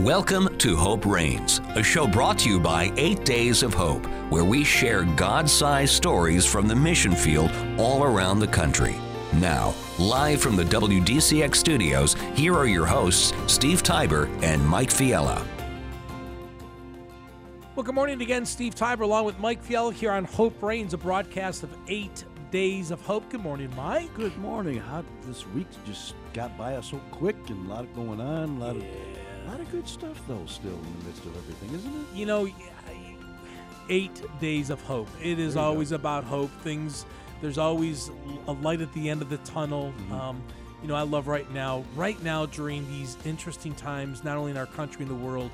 [0.00, 4.44] Welcome to Hope Reigns, a show brought to you by Eight Days of Hope, where
[4.44, 8.94] we share God sized stories from the mission field all around the country.
[9.32, 15.42] Now, live from the WDCX studios, here are your hosts, Steve Tiber and Mike Fiella.
[17.74, 20.98] Well, good morning again, Steve Tiber, along with Mike Fiella here on Hope Reigns, a
[20.98, 23.30] broadcast of eight days of hope.
[23.30, 24.12] Good morning, Mike.
[24.12, 24.78] Good morning.
[24.78, 28.50] How this week just got by us so quick and a lot going on.
[28.50, 28.84] A lot of
[29.46, 32.06] a lot of good stuff though still in the midst of everything, isn't it?
[32.16, 32.48] You know,
[33.88, 35.08] eight days of hope.
[35.22, 35.96] It is always go.
[35.96, 36.50] about hope.
[36.62, 37.06] Things,
[37.40, 38.10] there's always
[38.48, 39.92] a light at the end of the tunnel.
[39.96, 40.12] Mm-hmm.
[40.12, 40.42] Um,
[40.82, 44.56] you know, I love right now, right now during these interesting times, not only in
[44.56, 45.50] our country and the world,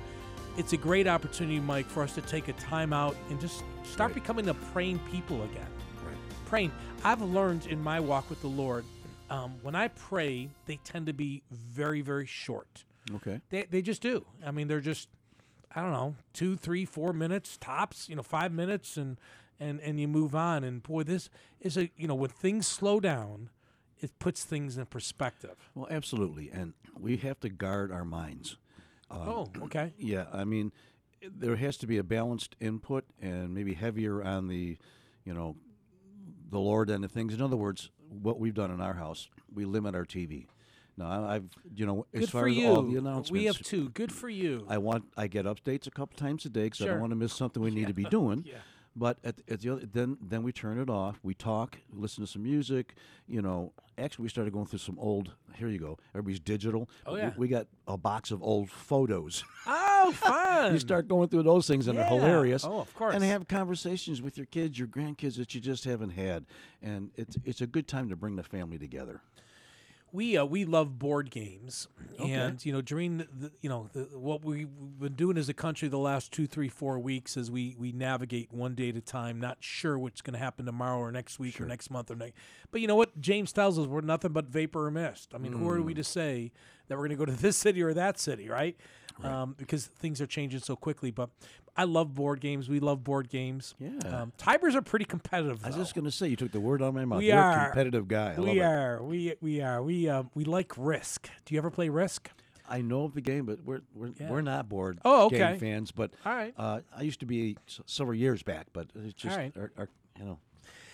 [0.57, 4.11] it's a great opportunity, Mike, for us to take a time out and just start
[4.11, 4.15] Right.
[4.15, 5.67] becoming a praying people again.
[6.05, 6.17] Right.
[6.47, 6.73] praying.
[7.05, 8.85] I've learned in my walk with the Lord,
[9.31, 12.85] um, when I pray, they tend to be very, very short.
[13.17, 13.41] Okay.
[13.51, 14.25] They, they just do.
[14.45, 15.09] I mean, they're just,
[15.75, 18.09] I don't know, two, three, four minutes tops.
[18.09, 19.17] You know, five minutes, and
[19.59, 20.65] and and you move on.
[20.65, 21.29] And boy, this
[21.61, 23.51] is a you know when things slow down,
[24.01, 25.71] it puts things in perspective.
[25.75, 28.57] Well, absolutely, and we have to guard our minds.
[29.11, 29.93] Um, oh, okay.
[29.99, 30.73] Yeah, I mean,
[31.23, 34.79] there has to be a balanced input and maybe heavier on the,
[35.25, 35.57] you know,
[36.51, 37.35] the Lord and the things.
[37.35, 40.47] In other words, what we've done in our house, we limit our TV.
[40.97, 42.67] Now, I- I've, you know, as Good far for as you.
[42.69, 43.89] all the announcements, we have two.
[43.91, 44.67] Good for you.
[44.69, 46.93] I want I get updates a couple times a day because I Sure.
[46.93, 48.45] don't want to miss something we need to be doing.
[48.47, 48.59] Yeah.
[48.95, 51.19] But at, at the other, then then we turn it off.
[51.23, 52.95] We talk, listen to some music.
[53.27, 55.33] You know, actually, we started going through some old.
[55.55, 55.97] Here you go.
[56.15, 56.91] Everybody's digital.
[57.07, 57.33] Oh, We- yeah.
[57.39, 59.45] We, got a box of old photos.
[59.67, 60.75] oh, fun.
[60.75, 62.09] you start going through those things and Yeah.
[62.11, 62.67] they're hilarious.
[62.67, 63.15] Oh, of course.
[63.15, 66.45] And have conversations with your kids, your grandkids that you just haven't had,
[66.83, 69.23] and it's it's a good time to bring the family together.
[70.13, 71.89] We uh, we love board games,
[72.21, 72.31] Okay.
[72.33, 74.69] and you know during the, the you know the, what we've
[75.01, 78.53] been doing as a country the last two, three, four weeks as we we navigate
[78.53, 81.61] one day at a time, not sure what's going to happen tomorrow or next week
[81.61, 82.35] or next month or next.
[82.71, 85.33] But you know what James tells us, we're nothing but vapor or mist.
[85.35, 85.85] I mean, who are Mm.
[85.87, 86.53] we to say
[86.89, 88.77] that we're going to go to this city or that city, right?
[89.23, 91.11] Um, because things are changing so quickly.
[91.11, 91.31] But
[91.77, 92.69] I love board games.
[92.69, 93.75] We love board games.
[93.79, 93.91] Yeah.
[94.05, 95.65] Um, Tibers are pretty competitive.
[95.65, 97.19] I was just going to say, you took the word out of my mouth.
[97.21, 97.61] We You're are.
[97.63, 98.33] a competitive guy.
[98.33, 98.63] I love we it.
[98.63, 99.03] are.
[99.03, 99.83] We we are.
[99.83, 101.31] We uh, we like Risk.
[101.47, 102.31] Do you ever play Risk?
[102.69, 104.31] I know of the game, but we're we're, Yeah.
[104.31, 105.59] we're not board Oh, game okay.
[105.59, 105.93] fans.
[105.93, 106.55] But All right.
[106.59, 107.57] uh, I used to be
[107.87, 109.53] several years back, but it's just right.
[109.57, 110.39] our, our, you know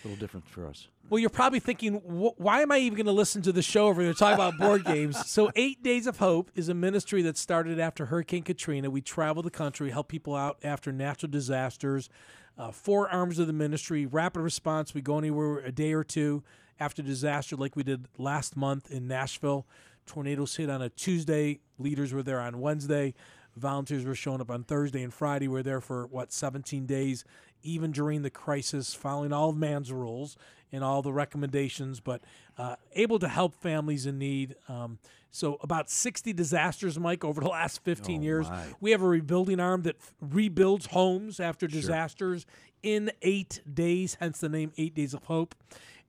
[0.03, 0.87] a little different for us.
[1.09, 4.03] Well, you're probably thinking, why am I even going to listen to the show over
[4.03, 5.17] there talking about board games?
[5.25, 8.89] So, Eight Days of Hope is a ministry that started after Hurricane Katrina.
[8.89, 12.09] We travel the country, help people out after natural disasters.
[12.57, 14.93] Uh, four arms of the ministry, rapid response.
[14.93, 16.43] We go anywhere a day or two
[16.79, 19.65] after disaster, like we did last month in Nashville.
[20.05, 21.59] Tornadoes hit on a Tuesday.
[21.77, 23.13] Leaders were there on Wednesday.
[23.55, 25.47] Volunteers were showing up on Thursday and Friday.
[25.47, 27.23] We are there for what 17 days,
[27.63, 30.37] even during the crisis, following all of man's rules
[30.71, 32.21] and all the recommendations, but
[32.57, 34.55] uh, able to help families in need.
[34.67, 34.99] Um,
[35.31, 38.49] so about 60 disasters, Mike, over the last 15 Oh, years.
[38.49, 38.63] my.
[38.79, 42.45] We have a rebuilding arm that f- rebuilds homes after disasters
[42.83, 45.55] in eight days, hence the name Eight Days of Hope.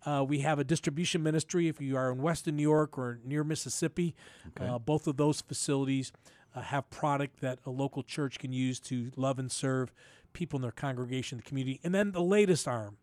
[0.06, 3.44] Uh, we have a distribution ministry if you are in Western New York or near
[3.44, 4.14] Mississippi.
[4.58, 6.12] Uh, both of those facilities
[6.54, 9.92] uh, have product that a local church can use to love and serve
[10.32, 11.80] people in their congregation, the community.
[11.82, 12.96] And then the latest arm,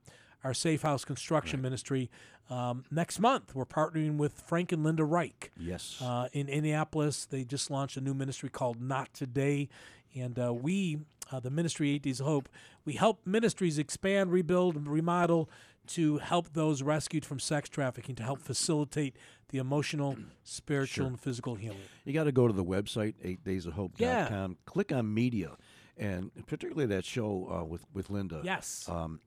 [0.44, 2.10] our Safe House Construction Ministry.
[2.50, 6.02] Um, next month, we're partnering with Frank and Linda Reich Yes.
[6.02, 7.26] uh, in Indianapolis.
[7.26, 9.68] They just launched a new ministry called Not Today.
[10.16, 11.00] And uh, we,
[11.32, 12.48] uh, the ministry Eight Days of Hope,
[12.86, 15.50] we help ministries expand, rebuild, remodel
[15.88, 19.16] to help those rescued from sex trafficking, to help facilitate
[19.50, 21.78] the emotional, spiritual, and physical healing.
[22.06, 24.48] You got to go to the website, eightdaysofhope.com, Yeah.
[24.66, 25.58] click on media,
[25.98, 28.42] and particularly that show uh, with, with Linda.
[28.44, 28.88] Yes.
[28.90, 29.20] Um,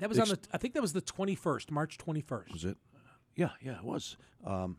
[0.00, 2.52] that was on the, I think that was the 21st, March 21st.
[2.52, 2.76] was it?
[3.36, 4.16] Yeah, yeah, it was.
[4.44, 4.78] Um,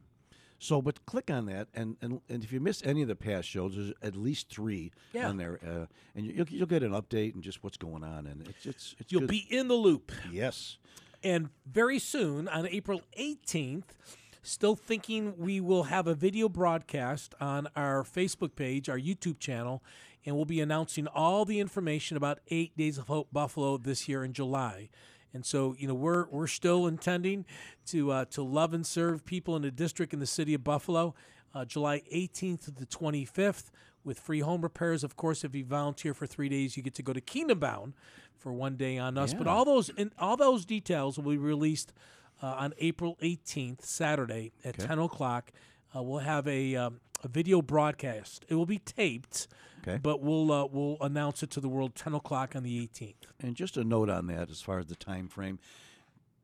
[0.60, 3.48] so, but click on that, and, and, and if you miss any of the past
[3.48, 5.30] shows, there's at least three Yeah.
[5.30, 5.86] on there, uh,
[6.16, 8.96] and you, you'll, you'll get an update and just what's going on, and it's it's,
[8.98, 9.30] it's You'll good.
[9.30, 10.12] be in the loop.
[10.32, 10.80] yes.
[11.28, 13.98] And very soon, on April 18th,
[14.44, 19.84] still thinking we will have a video broadcast on our Facebook page, our YouTube channel,
[20.26, 24.24] and we'll be announcing all the information about Eight Days of Hope Buffalo this year
[24.24, 24.88] in July.
[25.34, 27.44] And so, you know, we're we're still intending
[27.88, 31.14] to uh, to love and serve people in the district in the city of Buffalo,
[31.54, 33.66] uh, July 18th to the 25th,
[34.06, 35.04] with free home repairs.
[35.04, 37.96] Of course, if you volunteer for three days, you get to go to Kingdom Bound
[38.40, 39.34] for one day on us.
[39.34, 41.94] But all those in, all those details will be released
[42.42, 45.52] uh, on April 18th, Saturday at 10 o'clock.
[45.96, 48.46] Uh, we'll have a um, a video broadcast.
[48.48, 49.48] It will be taped,
[49.82, 50.00] Okay.
[50.02, 53.16] but we'll uh, we'll announce it to the world 10 o'clock on the 18th.
[53.40, 55.60] And just a note on that, as far as the time frame,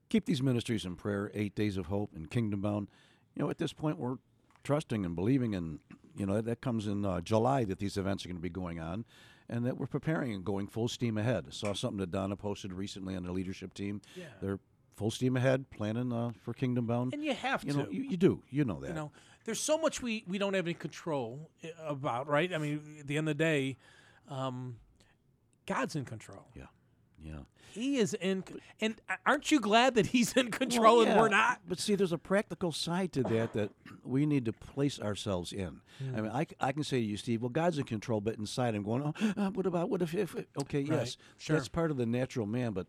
[0.09, 1.29] keep these ministries in prayer.
[1.33, 2.87] Eight Days of Hope and Kingdom Bound.
[3.35, 4.17] You know, at this point, we're
[4.63, 5.79] trusting and believing, and
[6.15, 8.79] you know that comes in uh, July that these events are going to be going
[8.79, 9.05] on,
[9.49, 11.53] and that we're preparing and going full steam ahead.
[11.53, 14.01] Saw something that Donna posted recently on the leadership team.
[14.15, 14.25] Yeah.
[14.41, 14.59] They're
[14.95, 17.13] full steam ahead, planning uh, for Kingdom Bound.
[17.13, 17.77] And you have you to.
[17.79, 18.41] know, you, you do.
[18.49, 18.89] You know that.
[18.89, 19.11] you know
[19.45, 23.07] there's so much we we don't have any control uh, about right i mean at
[23.07, 23.77] the end of the day
[24.29, 24.77] um
[25.65, 26.63] god's in control yeah.
[27.23, 27.39] Yeah.
[27.71, 28.43] he is in
[28.81, 32.11] and aren't you glad that he's in control Well, and we're not But see, there's
[32.11, 33.71] a practical side to that that
[34.03, 35.81] we need to place ourselves in.
[36.15, 38.83] I mean, I can say to you, Steve, well, God's in control, but inside I'm
[38.83, 41.55] going, oh, uh, what about, what if, if okay, yes, sure.
[41.55, 42.87] that's part of the natural man, but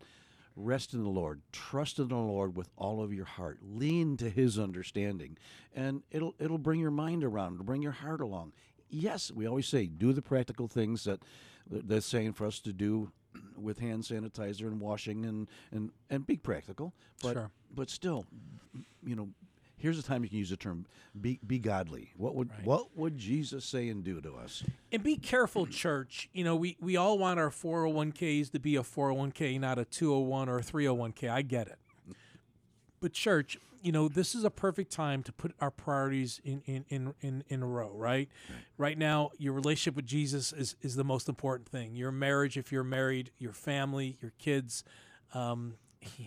[0.55, 4.29] rest in the Lord, trust in the Lord with all of your heart, lean to
[4.29, 5.37] His understanding,
[5.73, 8.53] and it'll it'll bring your mind around, it'll bring your heart along.
[8.89, 11.21] Yes, we always say do the practical things that
[11.69, 13.11] that's saying for us to do
[13.57, 17.51] with hand sanitizer and washing and and and be practical, but Sure.
[17.73, 18.25] but still,
[19.05, 19.29] you know,
[19.77, 20.85] here's the time you can use the term
[21.19, 22.11] be be godly.
[22.17, 24.63] What would what would Jesus say and do to us?
[24.91, 28.81] and be careful church you know we we all want our 401ks to be a
[28.83, 31.77] 401k not a 201 or a 301k i get it
[33.01, 36.85] but church you know this is a perfect time to put our priorities in in
[36.89, 38.29] in in, in a row right?
[38.79, 38.97] right.
[38.97, 41.95] Now your relationship with jesus is is the most important thing.
[41.95, 44.83] Your marriage if you're married your family your kids
[45.35, 45.75] um,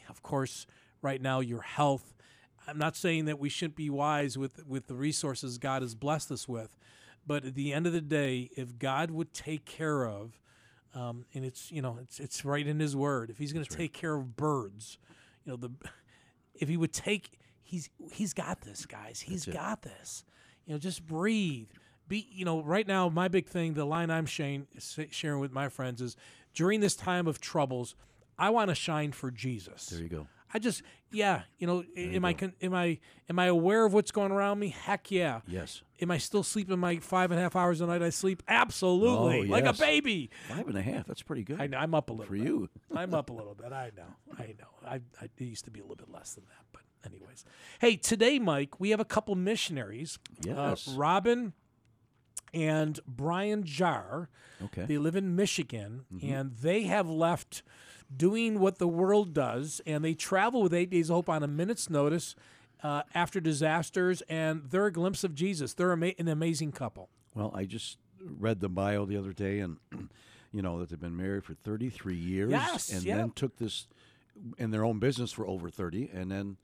[0.08, 0.66] of course
[1.02, 2.14] right now your health.
[2.69, 6.31] I'm not saying that we shouldn't be wise with with the resources god has blessed
[6.31, 6.76] us with
[7.26, 10.38] but at the end of the day if god would take care of
[10.94, 13.76] um, and it's you know it's it's right in his word if he's going to
[13.76, 14.99] take care of birds
[15.44, 15.70] you know the
[16.55, 17.38] if he would take
[17.69, 20.25] he's he's got this guys He's got this
[20.67, 21.69] you know just breathe
[22.09, 24.67] be you know right now my big thing the line i'm sharing,
[25.11, 26.17] sharing with my friends is
[26.55, 27.94] during this time of troubles
[28.38, 30.26] i want to shine for jesus There you go.
[30.55, 30.82] i just
[31.12, 32.99] yeah you know am i con- am i
[33.29, 36.79] am i aware of what's going around me heck yeah Yes, am i still sleeping
[36.79, 40.31] my five and a half hours a night i sleep absolutely Oh, like a baby
[40.49, 41.06] five and a half.
[41.06, 42.44] That's pretty good I, know, i'm up a little for bit.
[42.47, 42.69] you.
[42.97, 43.70] I'm up a little bit.
[43.73, 44.15] I know.
[44.38, 44.88] I know.
[44.88, 47.44] I, I it used to be a little bit less than that, but anyways.
[47.80, 50.18] Hey, today, Mike, we have a couple missionaries.
[50.44, 50.88] Yes.
[50.88, 51.52] Uh, Robin
[52.54, 54.28] and Brian Jar.
[54.62, 54.84] Okay.
[54.86, 56.32] They live in Michigan, Mm-hmm.
[56.32, 57.62] and they have left
[58.14, 61.46] doing what the world does, and they travel with Eight Days of Hope on a
[61.48, 62.34] minute's notice
[62.82, 65.74] uh, after disasters, and they're a glimpse of Jesus.
[65.74, 67.10] They're ama- an amazing couple.
[67.34, 69.76] Well, I just read the bio the other day, and
[70.52, 73.16] you know that they've been married for 33 years, Yes, and yeah.
[73.18, 73.86] then took this
[74.56, 76.56] in their own business for over 30, and then,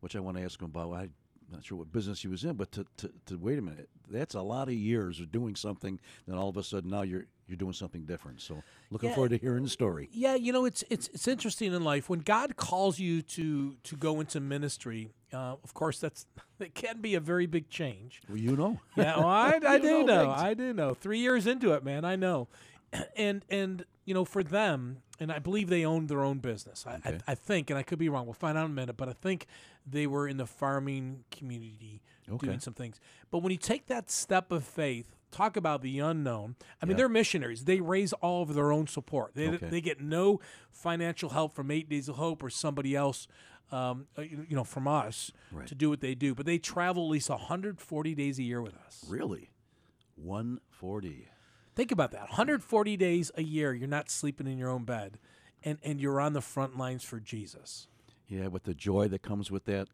[0.00, 0.92] which I want to ask him about.
[0.92, 1.10] I'm
[1.52, 4.34] not sure what business he was in, but to, to, to wait a minute, that's
[4.36, 5.98] a lot of years of doing something.
[6.28, 8.40] Then all of a sudden now you're you're doing something different.
[8.40, 8.62] So
[8.92, 9.16] looking Yeah.
[9.16, 10.08] forward to hearing the story.
[10.12, 13.96] Yeah, you know, it's it's it's interesting in life when God calls you to to
[13.96, 15.10] go into ministry.
[15.32, 16.26] Uh, of course, that's
[16.60, 18.20] it can be a very big change.
[18.28, 18.78] Well, you know.
[18.96, 20.30] Yeah, well, I, I do know know.
[20.30, 20.94] I do know.
[20.94, 22.46] Three years into it, man, I know.
[23.16, 26.84] And and you know, for them, and I believe they owned their own business.
[26.86, 27.18] I, Okay.
[27.28, 28.24] I, I think, and I could be wrong.
[28.26, 28.96] We'll find out in a minute.
[28.96, 29.46] But I think
[29.86, 32.46] they were in the farming community Okay.
[32.46, 32.98] doing some things.
[33.30, 36.56] But when you take that step of faith, talk about the unknown.
[36.80, 36.96] I mean, Yeah.
[36.98, 37.64] they're missionaries.
[37.64, 39.34] They raise all of their own support.
[39.34, 39.68] They, Okay.
[39.68, 40.40] they get no
[40.70, 43.28] financial help from Eight Days of Hope or somebody else,
[43.72, 45.66] um, uh, you you know, from us Right.
[45.68, 46.34] to do what they do.
[46.34, 49.04] But they travel at least 140 days a year with us.
[49.08, 49.50] Really,
[50.16, 51.28] 140.
[51.74, 52.22] Think about that.
[52.22, 55.18] 140 days a year, you're not sleeping in your own bed,
[55.62, 57.86] and, and you're on the front lines for Jesus.
[58.28, 59.88] Yeah, with the joy that comes with that.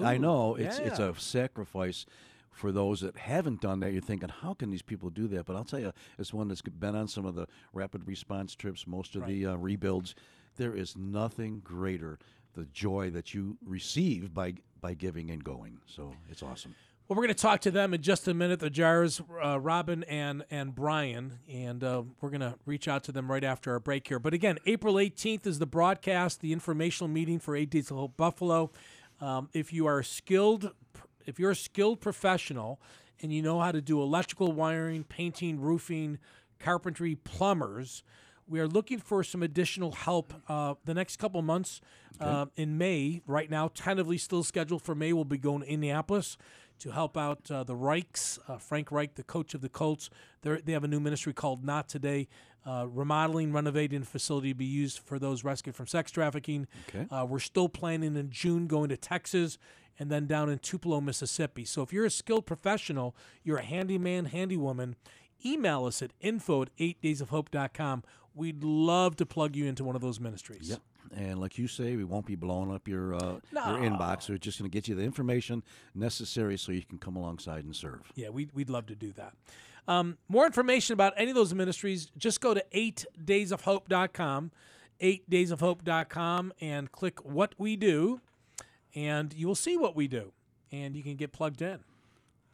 [0.00, 2.06] I know it's it's a sacrifice
[2.52, 3.92] for those that haven't done that.
[3.92, 5.46] You're thinking, how can these people do that?
[5.46, 8.86] But I'll tell you, as one that's been on some of the rapid response trips,
[8.86, 10.14] most of the uh, rebuilds,
[10.56, 12.18] there is nothing greater
[12.54, 15.78] the joy that you receive by by giving and going.
[15.86, 16.74] So it's awesome.
[17.12, 18.60] Well, we're going to talk to them in just a minute.
[18.60, 23.12] The Jars, uh, Robin and and Brian, and uh, we're going to reach out to
[23.12, 24.18] them right after our break here.
[24.18, 28.70] But again, April 18th is the broadcast, the informational meeting for of Hope Buffalo.
[29.20, 30.72] Um, if you are a skilled,
[31.26, 32.80] if you're a skilled professional
[33.20, 36.18] and you know how to do electrical wiring, painting, roofing,
[36.58, 38.02] carpentry, plumbers.
[38.48, 41.82] We are looking for some additional help uh, the next couple months
[42.20, 43.20] uh, in May.
[43.26, 45.12] Right now, tentatively still scheduled for May.
[45.12, 46.36] We'll be going to Indianapolis
[46.82, 48.38] to help out uh, the Reichs.
[48.48, 50.10] Uh, Frank Reich, the coach of the Colts,
[50.42, 52.28] They're, they have a new ministry called Not Today.
[52.64, 56.66] uh, remodeling, renovating a facility to be used for those rescued from sex trafficking.
[56.88, 57.06] Okay.
[57.10, 59.58] Uh, we're still planning in June going to Texas
[59.98, 61.64] and then down in Tupelo, Mississippi.
[61.64, 64.94] So if you're a skilled professional, you're a handyman, handywoman,
[65.44, 68.02] email us at info at 8daysofhope.com.
[68.34, 70.70] We'd love to plug you into one of those ministries.
[70.70, 70.80] Yep.
[71.16, 73.76] And like you say, we won't be blowing up your uh, No.
[73.76, 74.28] your inbox.
[74.28, 75.62] We're just going to get you the information
[75.94, 78.00] necessary so you can come alongside and serve.
[78.14, 79.34] Yeah, we'd, we'd love to do that.
[79.88, 84.52] Um, more information about any of those ministries, just go to 8daysofhope.com,
[85.00, 88.20] 8daysofhope.com, and click what we do,
[88.94, 90.32] and you will see what we do,
[90.70, 91.80] and you can get plugged in.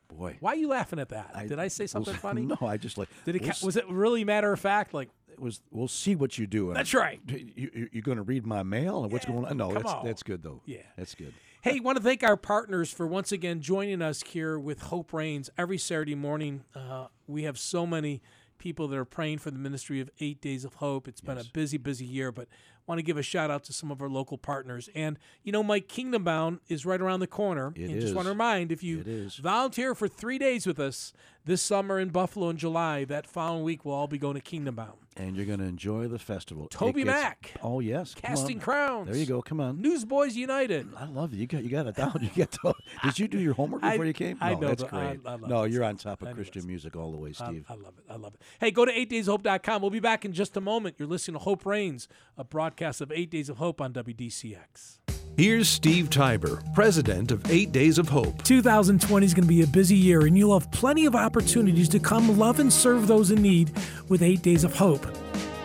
[0.09, 0.39] Boy.
[0.41, 1.35] Why are you laughing at that?
[1.49, 2.43] Did I say something We'll- funny?
[2.43, 3.09] No, I just like.
[3.25, 3.43] Did it?
[3.43, 4.95] we'll was it really matter of fact?
[4.95, 6.73] Like, was we'll see what you do.
[6.73, 7.21] That's right.
[7.27, 9.57] You, you're going to read my mail and what's going on?
[9.57, 10.05] No, that's on.
[10.05, 10.63] that's good though.
[10.67, 10.83] Yeah.
[10.97, 11.35] that's good.
[11.61, 15.51] Hey, want to thank our partners for once again joining us here with Hope Reigns
[15.59, 16.63] every Saturday morning.
[16.73, 18.23] Uh, we have so many
[18.59, 21.09] people that are praying for the ministry of Eight Days of Hope.
[21.09, 22.47] It's been a busy, busy year, but
[22.89, 24.89] want to give a shout out to some of our local partners.
[24.95, 27.73] And you know, Mike Kingdom Bound is right around the corner.
[27.77, 31.13] It and just want to remind if you volunteer for three days with us
[31.45, 34.75] this summer in Buffalo in July, that following week we'll all be going to Kingdom
[34.75, 34.99] Bound.
[35.17, 36.69] And you're going to enjoy the festival.
[36.69, 37.53] Toby gets- Mack.
[37.63, 38.61] Oh yes, Casting.
[38.61, 39.09] Crowns.
[39.09, 39.43] There you go.
[39.43, 39.81] Come on.
[39.83, 40.87] Newsboys United.
[40.97, 41.37] I love it.
[41.39, 42.19] You got you got it down.
[42.23, 42.73] You get to,
[43.05, 44.39] Did you do your homework I- before you came?
[44.41, 45.21] I no, know that's the- I- great.
[45.27, 45.73] I love no, it.
[45.73, 47.65] you're on top of Christian music all the way, I, Steve.
[47.69, 48.05] I love it.
[48.09, 48.43] I love it.
[48.61, 49.83] Hey, go to 8daysofhope.com.
[49.83, 50.97] We'll be back in just a moment.
[50.99, 54.99] You're listening to Hope Reigns, a broadcast of 8 Days of Hope on WDCX.
[55.37, 58.45] Here's Steve Tiber, president of Eight Days of Hope.
[58.45, 61.99] 2020 is going to be a busy year, and you'll have plenty of opportunities to
[61.99, 63.73] come love and serve those in need
[64.09, 65.05] with 8 Days of Hope.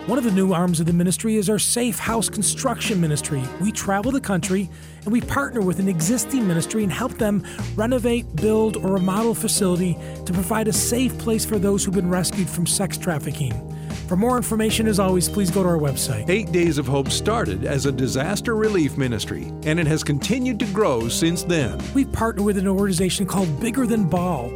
[0.07, 3.43] One of the new arms of the ministry is our Safe House Construction Ministry.
[3.61, 4.67] We travel the country
[5.03, 9.35] and we partner with an existing ministry and help them renovate, build, or remodel a
[9.35, 13.72] facility to provide a safe place for those who've been rescued from sex trafficking.
[13.93, 16.29] For more information, as always, please go to our website.
[16.29, 20.65] Eight Days of Hope started as a disaster relief ministry, and it has continued to
[20.67, 21.79] grow since then.
[21.93, 24.49] we partner with an organization called Bigger Than Ball.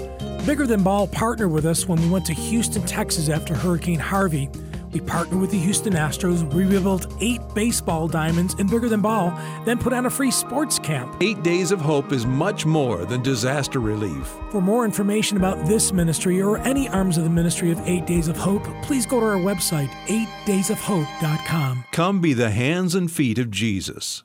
[0.46, 4.50] Bigger Than Ball partnered with us when we went to Houston, Texas after Hurricane Harvey.
[4.98, 6.52] We partnered with the Houston Astros.
[6.56, 9.30] We rebuilt eight baseball diamonds in Bigger Than Ball,
[9.64, 11.16] then put on a free sports camp.
[11.22, 14.26] Eight Days of Hope is much more than disaster relief.
[14.50, 18.28] For more information about this ministry or any arms of the ministry of Eight Days
[18.28, 21.84] of Hope, please go to our website, 8daysofhope.com.
[21.92, 24.24] Come be the hands and feet of Jesus.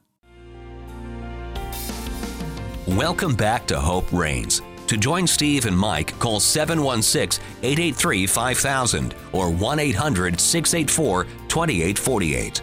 [2.86, 4.62] Welcome back to Hope Reigns.
[4.88, 12.62] To join Steve and Mike, call 716 883 5000 or 1 800 684 2848.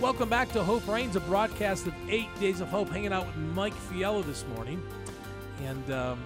[0.00, 3.36] Welcome back to Hope Reigns, a broadcast of Eight Days of Hope, hanging out with
[3.36, 4.80] Mike Fiella this morning.
[5.64, 6.22] And um,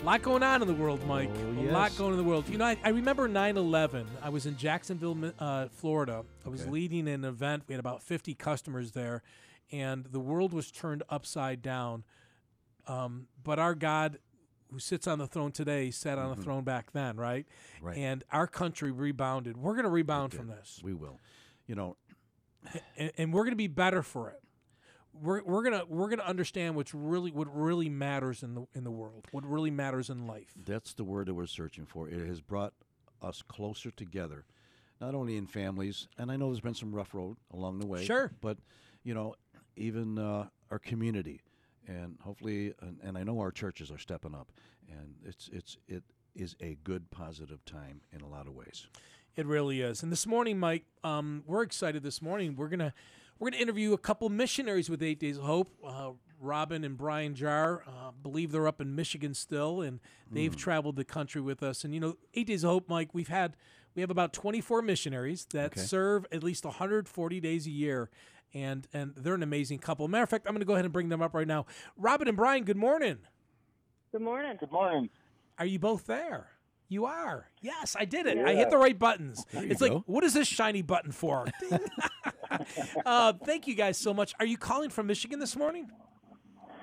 [0.00, 1.30] a lot going on in the world, Mike.
[1.34, 1.98] Oh, A lot yes.
[1.98, 2.48] going in the world.
[2.48, 4.06] You know, I, I remember 9 11.
[4.22, 6.22] I was in Jacksonville, uh, Florida.
[6.46, 6.70] I was Okay.
[6.70, 7.64] leading an event.
[7.66, 9.22] We had about 50 customers there,
[9.72, 12.04] and the world was turned upside down.
[12.88, 14.18] Um, but our God,
[14.72, 17.46] who sits on the throne today, sat on the throne back then, right?
[17.76, 17.86] Mm-hmm.
[17.86, 17.96] Right.
[17.98, 19.56] And our country rebounded.
[19.56, 21.20] We're going to rebound from this We will.
[21.66, 21.96] You know,
[22.96, 24.40] and, and we're going to be better for it.
[25.20, 28.90] We're, we're gonna we're gonna understand what's really what really matters in the in the
[28.90, 30.52] world, what really matters in life.
[30.64, 32.08] that's the word that we're searching for.
[32.08, 32.72] It has brought
[33.20, 34.44] us closer together,
[35.00, 38.04] not only in families, and I know there's been some rough road along the way.
[38.04, 38.30] Sure.
[38.40, 38.58] But,
[39.02, 39.34] you know,
[39.76, 41.40] even uh, our community,
[41.88, 44.52] and hopefully, and, and I know our churches are stepping up,
[44.88, 46.04] and it's it's it
[46.36, 48.86] is a good positive time in a lot of ways.
[49.34, 50.02] It really is.
[50.02, 52.02] And this morning, Mike, um, we're excited.
[52.02, 52.92] This morning, we're gonna
[53.38, 55.72] we're gonna interview a couple missionaries with Eight Days of Hope.
[55.84, 59.98] Uh, Robin and Brian Jar, uh, believe they're up in Michigan still, and
[60.30, 61.82] they've traveled the country with us.
[61.84, 63.56] And you know, Eight Days of Hope, Mike, we've had
[63.96, 65.80] we have about 24 missionaries that Okay.
[65.80, 68.08] serve at least 140 days a year.
[68.54, 70.08] And, and they're an amazing couple.
[70.08, 71.66] Matter of fact, I'm going to go ahead and bring them up right now.
[71.96, 73.18] Robin and Brian, good morning.
[74.10, 74.56] Good morning.
[74.58, 75.10] Good morning.
[75.58, 76.48] Are you both there?
[76.88, 77.48] You are.
[77.60, 78.38] Yes, I did it.
[78.38, 79.44] I hit the right buttons.
[79.52, 80.02] There you it's like, go.
[80.06, 81.46] what is this shiny button for?
[83.04, 84.34] Uh, thank you guys so much.
[84.40, 85.90] Are you calling from Michigan this morning?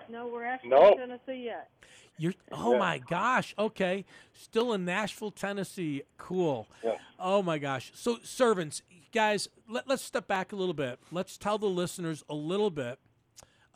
[0.09, 0.91] No, we're actually No.
[0.91, 1.69] in Tennessee yet.
[2.17, 2.33] You're.
[2.51, 3.55] Oh my gosh.
[3.57, 4.05] Okay.
[4.33, 6.03] Still in Nashville, Tennessee.
[6.17, 6.67] Cool.
[6.83, 6.97] Yeah.
[7.19, 7.91] Oh my gosh.
[7.95, 8.83] So servants,
[9.15, 10.99] guys, let, let's step back a little bit.
[11.09, 12.99] Let's tell the listeners a little bit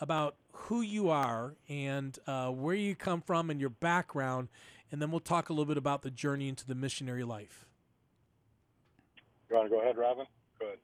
[0.02, 4.50] about who you are and uh, where you come from and your background,
[4.92, 7.66] and then we'll talk a little bit about the journey into the missionary life.
[9.50, 10.26] You want to go ahead, Robin?
[10.60, 10.78] Go ahead.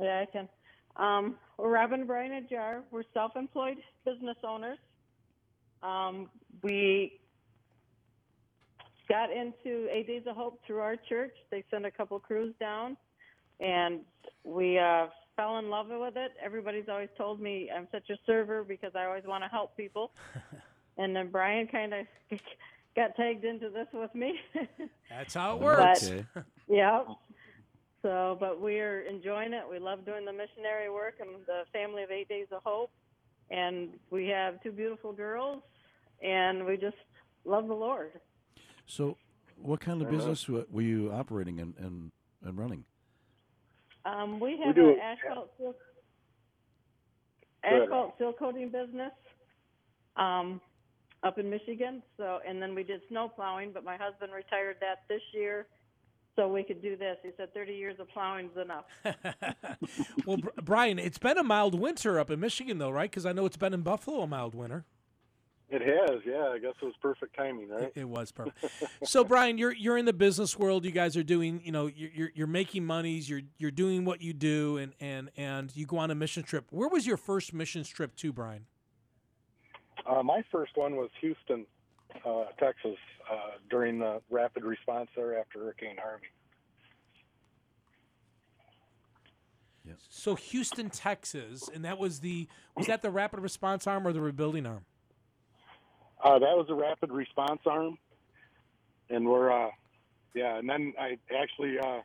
[0.00, 0.48] Yeah, I can.
[0.96, 2.82] Um, we're Robin and Brian Ajar.
[2.90, 4.78] We're self-employed business owners.
[5.84, 6.28] Um,
[6.62, 7.20] we
[9.08, 11.34] got into Eight Days of Hope through our church.
[11.52, 12.96] They sent a couple crews down,
[13.60, 14.00] and
[14.44, 15.06] we uh,
[15.36, 16.32] fell in love with it.
[16.42, 20.12] Everybody's always told me I'm such a server because I always want to help people.
[20.98, 22.06] and then Brian kind of
[22.96, 24.38] got tagged into this with me.
[25.10, 26.08] That's how it works.
[26.08, 26.24] Okay.
[26.68, 27.02] yeah.
[28.02, 29.62] So, but we're enjoying it.
[29.68, 32.90] We love doing the missionary work and the family of Eight Days of Hope.
[33.50, 35.62] And we have two beautiful girls,
[36.22, 36.96] and we just
[37.44, 38.12] love the Lord.
[38.86, 39.16] So,
[39.56, 42.10] what kind of business were you operating and, and,
[42.42, 42.84] and running?
[44.04, 45.74] Um, we have do- an asphalt seal,
[47.62, 47.82] ahead.
[47.82, 49.12] asphalt seal coating business
[50.16, 50.60] um,
[51.22, 52.02] up in Michigan.
[52.16, 55.66] So, and then we did snow plowing, but my husband retired that this year,
[56.36, 57.16] so we could do this.
[57.22, 58.84] He said 30 years of plowing is enough.
[60.26, 63.10] well, Br- Brian, it's been a mild winter up in Michigan, though, right?
[63.10, 64.84] Because I know it's been in Buffalo a mild winter.
[65.74, 66.50] It has, yeah.
[66.52, 67.82] I guess it was perfect timing, right?
[67.82, 68.72] It, it was perfect.
[69.02, 70.84] so, Brian, you're you're in the business world.
[70.84, 73.28] You guys are doing, you know, you're you're, you're making monies.
[73.28, 76.66] You're you're doing what you do, and and and you go on a mission trip.
[76.70, 78.66] Where was your first mission trip to, Brian?
[80.06, 81.66] Uh, my first one was Houston,
[82.24, 82.96] uh, Texas,
[83.28, 86.26] uh, during the rapid response there after Hurricane Harvey.
[89.84, 89.96] Yes.
[90.08, 94.20] So, Houston, Texas, and that was the was that the rapid response arm or the
[94.20, 94.84] rebuilding arm?
[96.24, 97.98] Uh, that was a rapid response arm,
[99.10, 99.70] and we're, uh,
[100.34, 100.56] yeah.
[100.56, 102.00] And then I actually uh,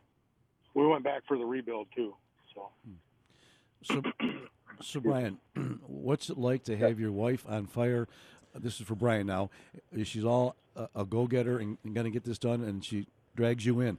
[0.74, 2.14] we went back for the rebuild too.
[2.54, 2.70] So
[3.82, 4.02] So,
[4.82, 5.38] so Brian,
[5.86, 8.08] what's it like to have your wife on fire?
[8.54, 9.50] This is for Brian now.
[10.04, 13.64] She's all a, a go-getter and, and going to get this done, and she drags
[13.64, 13.96] you in.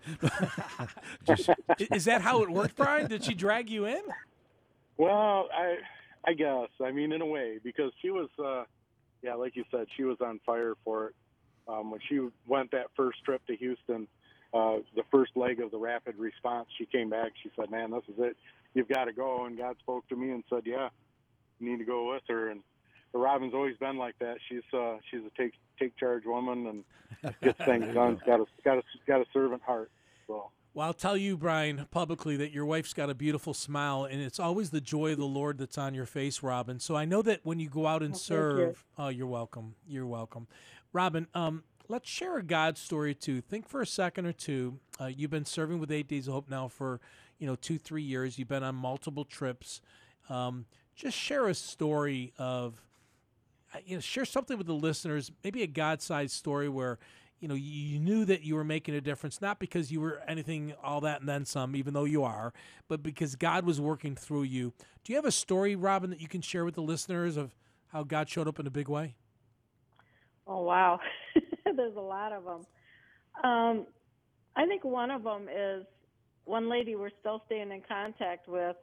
[1.25, 1.50] Just,
[1.80, 3.08] Is that how it worked, Brian?
[3.08, 4.01] Did she drag you in?
[4.98, 5.78] Well, I
[6.25, 6.68] I guess.
[6.84, 8.66] I mean, in a way, because she was, uh,
[9.22, 11.16] yeah, like you said, she was on fire for it.
[11.68, 14.08] Um, when she went that first trip to Houston,
[14.54, 17.32] uh, the first leg of the rapid response, she came back.
[17.42, 18.38] She said, "Man, this is it.
[18.74, 20.90] You've got to go." And God spoke to me and said, "Yeah,
[21.60, 22.62] you need to go with her." And
[23.13, 24.38] Robin's always been like that.
[24.50, 26.68] She's uh, she's a take take charge woman
[27.24, 28.18] and gets things done.
[28.18, 29.92] She's got a got a got a servant heart.
[30.28, 30.50] So.
[30.74, 34.40] Well, I'll tell you, Brian, publicly that your wife's got a beautiful smile, and it's
[34.40, 36.79] always the joy of the Lord that's on your face, Robin.
[36.79, 38.20] So I know that when you go out and you.
[38.20, 39.75] serve, oh, you're welcome.
[39.86, 40.48] You're welcome,
[40.94, 41.27] Robin.
[41.34, 43.42] Um, let's share a God story too.
[43.42, 44.79] Think for a second or two.
[44.98, 47.01] Uh, you've been serving with Eight Days of Hope now for
[47.38, 48.40] you know two, three years.
[48.40, 49.81] You've been on multiple trips.
[50.29, 52.81] Um, just share a story of
[53.74, 56.98] uh, you know share something with the listeners maybe a god-sized story where
[57.42, 60.74] you know you knew that you were making a difference not because you were anything
[60.84, 62.54] all that and then some even though you are
[62.88, 64.72] but because god was working through you
[65.04, 67.54] do you have a story robin that you can share with the listeners of
[67.88, 69.16] how god showed up in a big way
[70.48, 71.00] Oh wow,
[71.75, 72.66] there's a lot of them.
[73.44, 73.86] Um,
[74.56, 75.86] I think one of them is
[76.46, 78.75] one lady we're still staying in contact with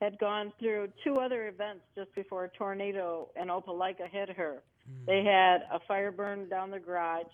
[0.00, 4.62] had gone through two other events just before a tornado in Opelika hit her.
[5.06, 7.26] They had a fire burn down the garage.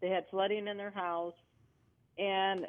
[0.00, 1.34] They had flooding in their house,
[2.18, 2.66] and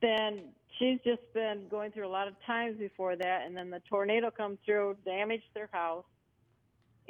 [0.00, 3.42] then she's just been going through a lot of times before that.
[3.46, 6.04] And then the tornado come through, damaged their house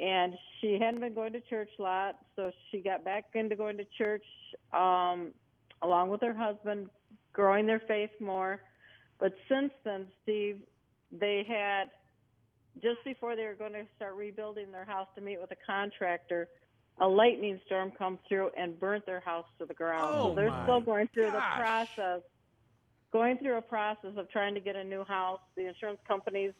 [0.01, 3.77] and she hadn't been going to church a lot, so she got back into going
[3.77, 4.25] to church
[4.73, 5.31] um,
[5.83, 6.89] along with her husband,
[7.33, 8.61] growing their faith more.
[9.19, 10.57] But since then, Steve,
[11.11, 11.85] they had
[12.81, 16.47] just before they were going to start rebuilding their house to meet with a contractor,
[16.99, 20.15] a lightning storm come through and burnt their house to the ground.
[20.15, 22.21] Oh, so they're still going through the process,
[23.11, 25.39] going through a process of trying to get a new house.
[25.55, 26.53] The insurance companies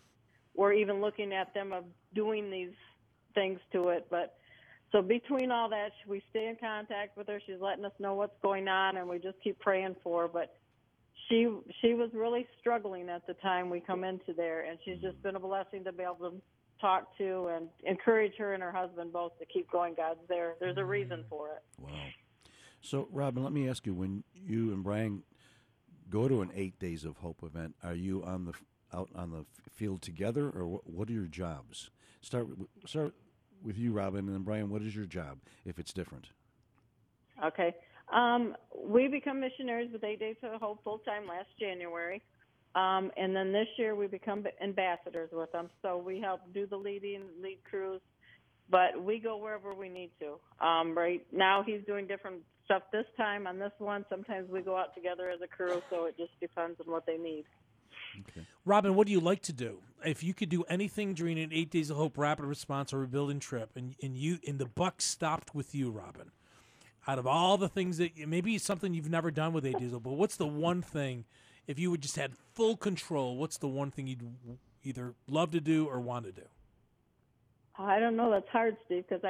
[0.56, 2.74] were even looking at them of doing these
[3.34, 4.08] things to it.
[4.10, 4.36] But
[4.92, 7.40] so between all that, we stay in contact with her.
[7.46, 10.28] She's letting us know what's going on, and we just keep praying for her.
[10.28, 10.56] But
[11.30, 11.48] she
[11.82, 15.36] she was really struggling at the time we come into there, and she's just been
[15.36, 16.34] a blessing to be able to
[16.82, 19.94] talk to and encourage her and her husband both to keep going.
[19.96, 20.56] God's there.
[20.60, 21.64] There's a reason for it.
[21.78, 21.90] wow.
[22.82, 25.24] So, Robin, let me ask you: When you and Brian
[26.10, 28.54] go to an Eight Days of Hope event, are you on the
[28.94, 31.90] out on the field together, or what, what are your jobs?
[32.22, 33.14] Start with, start
[33.64, 34.70] with you, Robin, and then Brian.
[34.70, 36.28] What is your job if it's different?
[37.44, 37.76] Okay.
[38.12, 42.22] Um, we become missionaries with Eight Days of Hope full time last January.
[42.76, 45.70] Um, and then this year we become ambassadors with them.
[45.82, 48.02] So we help do the leading, lead crews,
[48.70, 50.66] but we go wherever we need to.
[50.66, 54.06] Um, right now he's doing different stuff this time on this one.
[54.10, 57.18] Sometimes we go out together as a crew, so it just depends on what they
[57.18, 57.44] need.
[58.66, 61.72] robin what do you like to do if you could do anything during an eight
[61.72, 65.56] days of hope rapid response or rebuilding trip and, and you and the buck stopped
[65.56, 66.30] with you robin
[67.08, 69.94] out of all the things that maybe it's something you've never done with A Days
[69.94, 71.26] of, but what's the one thing
[71.68, 73.38] if you would just had full control?
[73.38, 74.36] What's the one thing you'd
[74.84, 76.48] either love to do or want to do?
[77.78, 78.30] I don't know.
[78.30, 79.24] That's hard, Steve, because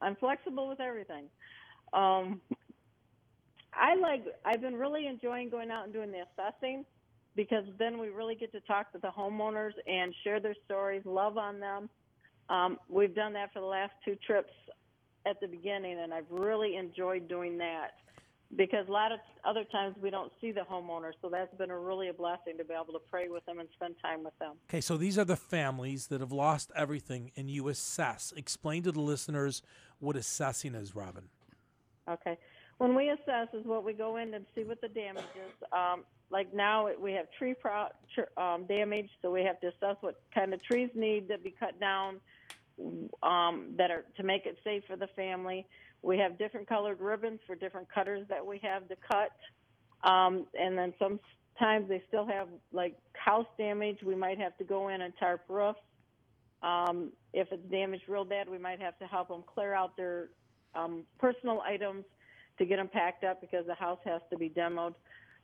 [0.00, 1.24] I'm flexible with everything.
[1.92, 2.40] Um,
[3.72, 4.24] I like.
[4.44, 6.84] I've been really enjoying going out and doing the assessing
[7.36, 11.38] because then we really get to talk to the homeowners and share their stories, love
[11.38, 11.88] on them.
[12.48, 14.52] Um, we've done that for the last two trips
[15.26, 17.92] at the beginning, and I've really enjoyed doing that
[18.56, 21.78] because a lot of other times we don't see the homeowners, so that's been a
[21.78, 24.54] really a blessing to be able to pray with them and spend time with them.
[24.68, 28.32] Okay, so these are the families that have lost everything, and you assess.
[28.36, 29.62] Explain to the listeners
[29.98, 31.24] what assessing is, Robin.
[32.08, 32.38] Okay.
[32.78, 35.68] When we assess is what we go in and see what the damage is.
[35.72, 39.96] Um, like now we have tree pro- tr- um, damage, so we have to assess
[40.00, 42.20] what kind of trees need to be cut down
[43.22, 45.66] um, that are to make it safe for the family.
[46.02, 49.30] We have different colored ribbons for different cutters that we have to cut,
[50.08, 53.98] um, and then sometimes they still have like house damage.
[54.04, 55.80] We might have to go in and tarp roofs.
[56.62, 60.28] Um, if it's damaged real bad, we might have to help them clear out their
[60.74, 62.04] um, personal items
[62.58, 64.94] to get them packed up because the house has to be demoed.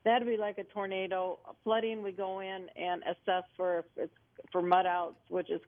[0.04, 1.38] That'd be like a tornado.
[1.62, 3.84] Flooding, we go in and assess for
[4.52, 5.60] for mud outs, which is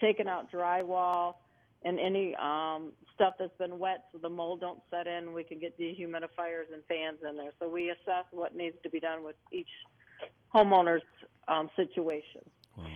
[0.00, 1.36] taking out drywall
[1.84, 2.92] and any um,
[3.22, 5.32] stuff that's been wet so the mold don't set in.
[5.32, 7.52] We can get dehumidifiers and fans in there.
[7.60, 9.68] So we assess what needs to be done with each
[10.52, 11.02] homeowner's
[11.46, 12.42] um, situation.
[12.76, 12.86] Wow.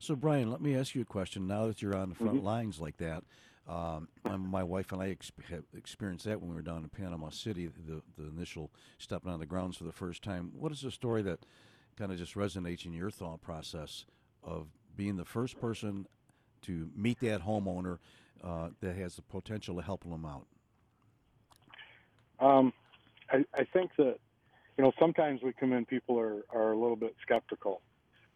[0.00, 1.46] So, Brian, let me ask you a question.
[1.46, 2.46] Now that you're on the front mm-hmm.
[2.46, 3.22] lines like that,
[3.68, 5.16] um, my wife and I
[5.50, 9.38] have experienced that when we were down in Panama City, the, the initial stepping on
[9.38, 10.50] the grounds for the first time.
[10.58, 11.40] What is the story that
[11.96, 14.04] kind of just resonates in your thought process
[14.42, 16.06] of being the first person
[16.62, 17.98] to meet that homeowner
[18.42, 20.46] uh, that has the potential of helping them out?
[22.40, 22.72] Um,
[23.30, 24.18] I, I, think that
[24.78, 27.82] you know sometimes we come in, people are, are a little bit skeptical.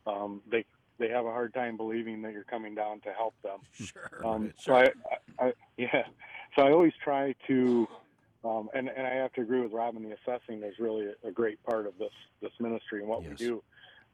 [0.07, 0.67] Um, they
[0.99, 3.61] they have a hard time believing that you're coming down to help them.
[3.73, 4.21] Sure.
[4.25, 4.53] Um.
[4.59, 4.91] So I,
[5.39, 6.05] I, yeah.
[6.55, 7.89] So I always try to,
[8.45, 10.03] um, and and I have to agree with Robin.
[10.03, 12.13] The assessing is really a, a great part of this
[12.43, 13.31] this ministry and what yes.
[13.31, 13.63] we do.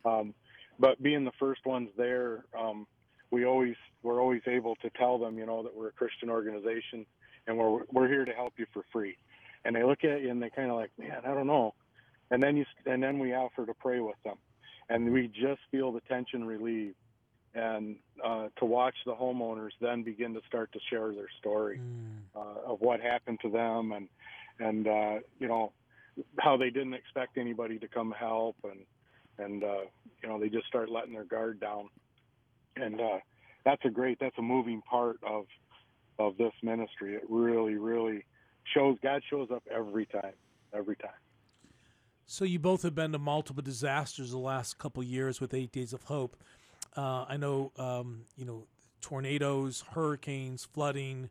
[0.05, 0.35] Um,
[0.79, 2.87] but being the first ones there, um,
[3.31, 7.07] we always we're always able to tell them, you know, that we're a Christian organization
[7.47, 9.17] and we're we're here to help you for free.
[9.65, 11.75] And they look at you and they kind of like, man, I don't know.
[12.31, 14.37] And then you and then we offer to pray with them
[14.91, 16.97] and we just feel the tension relieved
[17.55, 22.19] and uh, to watch the homeowners then begin to start to share their story mm.
[22.37, 24.09] uh, of what happened to them and
[24.59, 25.73] and uh, you know
[26.39, 28.81] how they didn't expect anybody to come help and
[29.39, 29.85] and uh,
[30.23, 31.89] you know they just start letting their guard down
[32.83, 33.19] and uh,
[33.65, 35.47] that's a great that's a moving part of
[36.19, 38.25] of this ministry it really really
[38.75, 40.35] shows God shows up every time
[40.73, 41.11] every time
[42.31, 45.93] so you both have been to multiple disasters the last couple years with Eight Days
[45.93, 46.37] of Hope.
[46.97, 48.69] Uh, I know, um, you know,
[49.01, 51.29] tornadoes, hurricanes, flooding,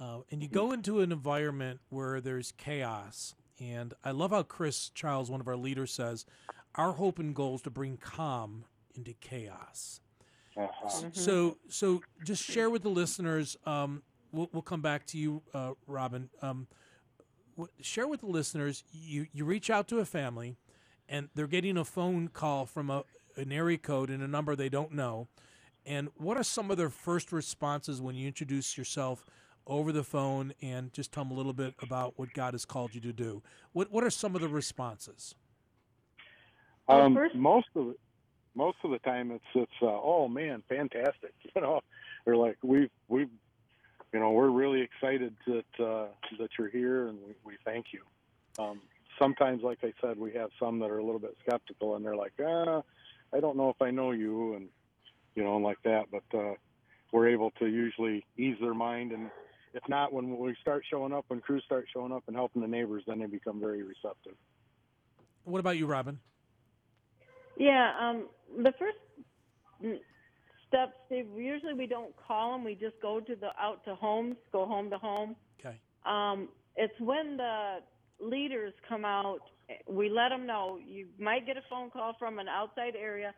[0.00, 3.36] uh, and you go into an environment where there's chaos.
[3.60, 6.26] And I love how Chris Charles, one of our leaders, says,
[6.74, 8.64] "Our hope and goal is to bring calm
[8.96, 10.00] into chaos."
[10.56, 10.88] Uh-huh.
[10.88, 11.08] Mm-hmm.
[11.12, 13.56] So, so just share with the listeners.
[13.66, 16.30] Um, we'll, we'll come back to you, uh, Robin.
[16.40, 16.66] Um,
[17.80, 18.84] share with the listeners.
[18.92, 20.56] You you reach out to a family,
[21.08, 23.04] and they're getting a phone call from a
[23.36, 25.28] an area code and a number they don't know.
[25.84, 29.24] And what are some of their first responses when you introduce yourself
[29.66, 32.94] over the phone and just tell them a little bit about what God has called
[32.94, 33.42] you to do?
[33.72, 35.34] What what are some of the responses?
[36.88, 37.94] Um, most of the,
[38.56, 41.34] most of the time, it's it's uh, oh man, fantastic.
[41.54, 41.80] You know,
[42.24, 43.30] they're like we've we've
[44.12, 46.06] you know, we're really excited that uh,
[46.38, 48.00] that you're here, and we, we thank you.
[48.58, 48.80] Um,
[49.18, 52.16] sometimes, like I said, we have some that are a little bit skeptical, and they're
[52.16, 52.82] like, ah,
[53.34, 54.68] I don't know if I know you, and
[55.34, 56.04] you know, and like that.
[56.10, 56.54] But uh,
[57.12, 59.30] we're able to usually ease their mind, and
[59.74, 62.68] if not, when we start showing up, when crews start showing up and helping the
[62.68, 64.34] neighbors, then they become very receptive.
[65.44, 66.18] What about you, Robin?
[67.58, 68.98] Yeah, um, the first
[70.68, 71.26] steps, Steve.
[71.36, 72.64] Usually we don't call them.
[72.64, 75.36] We just go to the out to homes, go home to home.
[75.60, 75.78] Okay.
[76.04, 77.78] Um, it's when the
[78.20, 79.40] leaders come out.
[79.88, 83.34] We let them know you might get a phone call from an outside area.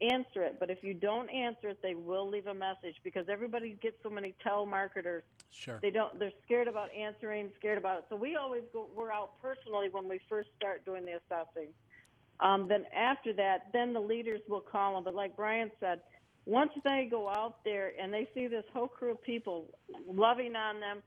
[0.00, 3.76] Answer it, but if you don't answer it, they will leave a message because everybody
[3.80, 5.22] gets so many telemarketers.
[5.52, 5.78] Sure.
[5.80, 6.18] They don't.
[6.18, 8.04] They're scared about answering, scared about it.
[8.10, 8.88] So we always go.
[8.96, 11.68] We're out personally when we first start doing the assessing.
[12.40, 15.04] Um, then after that, then the leaders will call them.
[15.04, 16.00] But like Brian said,
[16.46, 19.70] once they go out there and they see this whole crew of people
[20.06, 21.02] loving on them,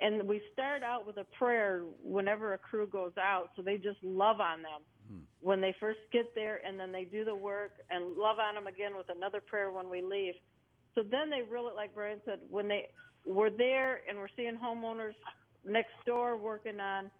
[0.00, 4.02] And we start out with a prayer whenever a crew goes out, so they just
[4.02, 4.82] love on them
[5.40, 8.66] when they first get there, and then they do the work and love on them
[8.66, 10.34] again with another prayer when we leave.
[10.94, 12.88] So then they really, like Brian said, when they
[13.26, 15.14] we're there and we're seeing homeowners
[15.64, 17.10] next door working on,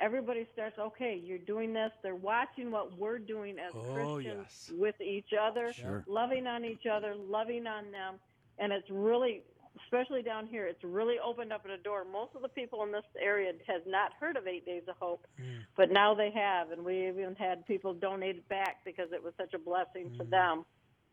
[0.00, 1.92] everybody starts, okay, you're doing this.
[2.02, 4.72] They're watching what we're doing as Oh, Christians yes.
[4.76, 6.04] with each other, Sure.
[6.06, 8.18] loving on each other, loving on them,
[8.58, 9.42] and it's really,
[9.84, 12.04] especially down here, it's really opened up a door.
[12.04, 15.26] Most of the people in this area has not heard of Eight Days of Hope,
[15.36, 15.60] hmm.
[15.76, 19.34] but now they have, and we even had people donate it back because it was
[19.36, 20.30] such a blessing to hmm.
[20.30, 20.64] them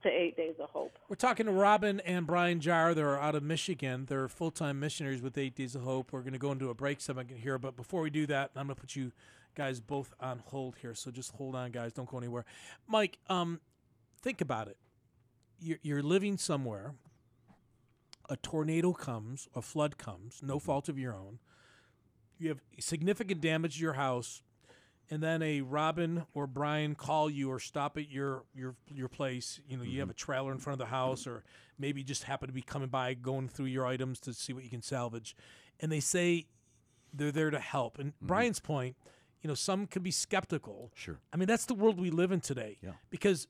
[0.04, 0.98] to Eight Days of Hope.
[1.10, 2.94] We're talking to Robin and Brian Jar.
[2.94, 4.06] They're out of Michigan.
[4.08, 6.12] They're full time missionaries with Eight Days of Hope.
[6.12, 8.68] We're going to go into a break second here, but before we do that, I'm
[8.68, 9.12] going to put you
[9.56, 10.94] guys both on hold here.
[10.94, 11.94] So just hold on, guys.
[11.94, 12.46] Don't go anywhere.
[12.88, 13.60] Mike, um,
[14.22, 14.78] think about it.
[15.60, 16.94] You're, you're living somewhere.
[18.30, 21.40] A tornado comes, a flood comes, no fault of your own.
[22.38, 24.42] You have significant damage to your house
[25.10, 29.60] and then a Robin or Brian call you or stop at your your your place.
[29.68, 30.12] You know, you have mm-hmm.
[30.12, 31.44] a trailer in front of the house, or
[31.80, 34.70] maybe just happen to be coming by, going through your items to see what you
[34.70, 35.36] can salvage,
[35.80, 36.48] and they say
[37.14, 38.00] they're there to help.
[38.00, 38.28] And mm-hmm.
[38.28, 38.96] Brian's point,
[39.42, 40.92] you know, some can be skeptical.
[40.96, 41.20] Sure.
[41.32, 42.78] I mean, that's the world we live in today.
[42.82, 42.92] Yeah.
[43.10, 43.48] Because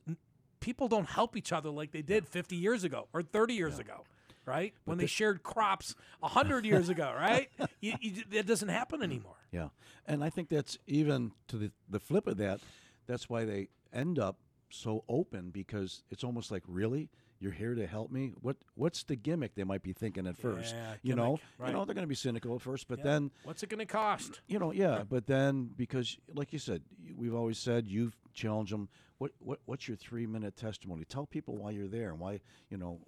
[0.59, 4.03] people don't help each other like they did 50 years ago or 30 years ago.
[4.47, 7.49] Right when they shared crops a hundred years ago, right?
[7.81, 9.35] You, you, that doesn't happen anymore.
[9.51, 9.69] Yeah,
[10.07, 12.59] and I think that's even to the the flip of that.
[13.05, 14.37] That's why they end up
[14.69, 18.33] so open because it's almost like really you're here to help me.
[18.41, 20.75] What what's the gimmick they might be thinking at first?
[20.75, 21.67] Yeah, you know, right.
[21.67, 23.03] you know they're going to be cynical at first, but Yeah.
[23.05, 24.41] then what's it going to cost?
[24.47, 26.81] you know, yeah, but then because, like you said,
[27.15, 28.89] we've always said you've challenged them.
[29.19, 31.03] What, what what's your three minute testimony?
[31.05, 32.99] Tell people why you're there and why you know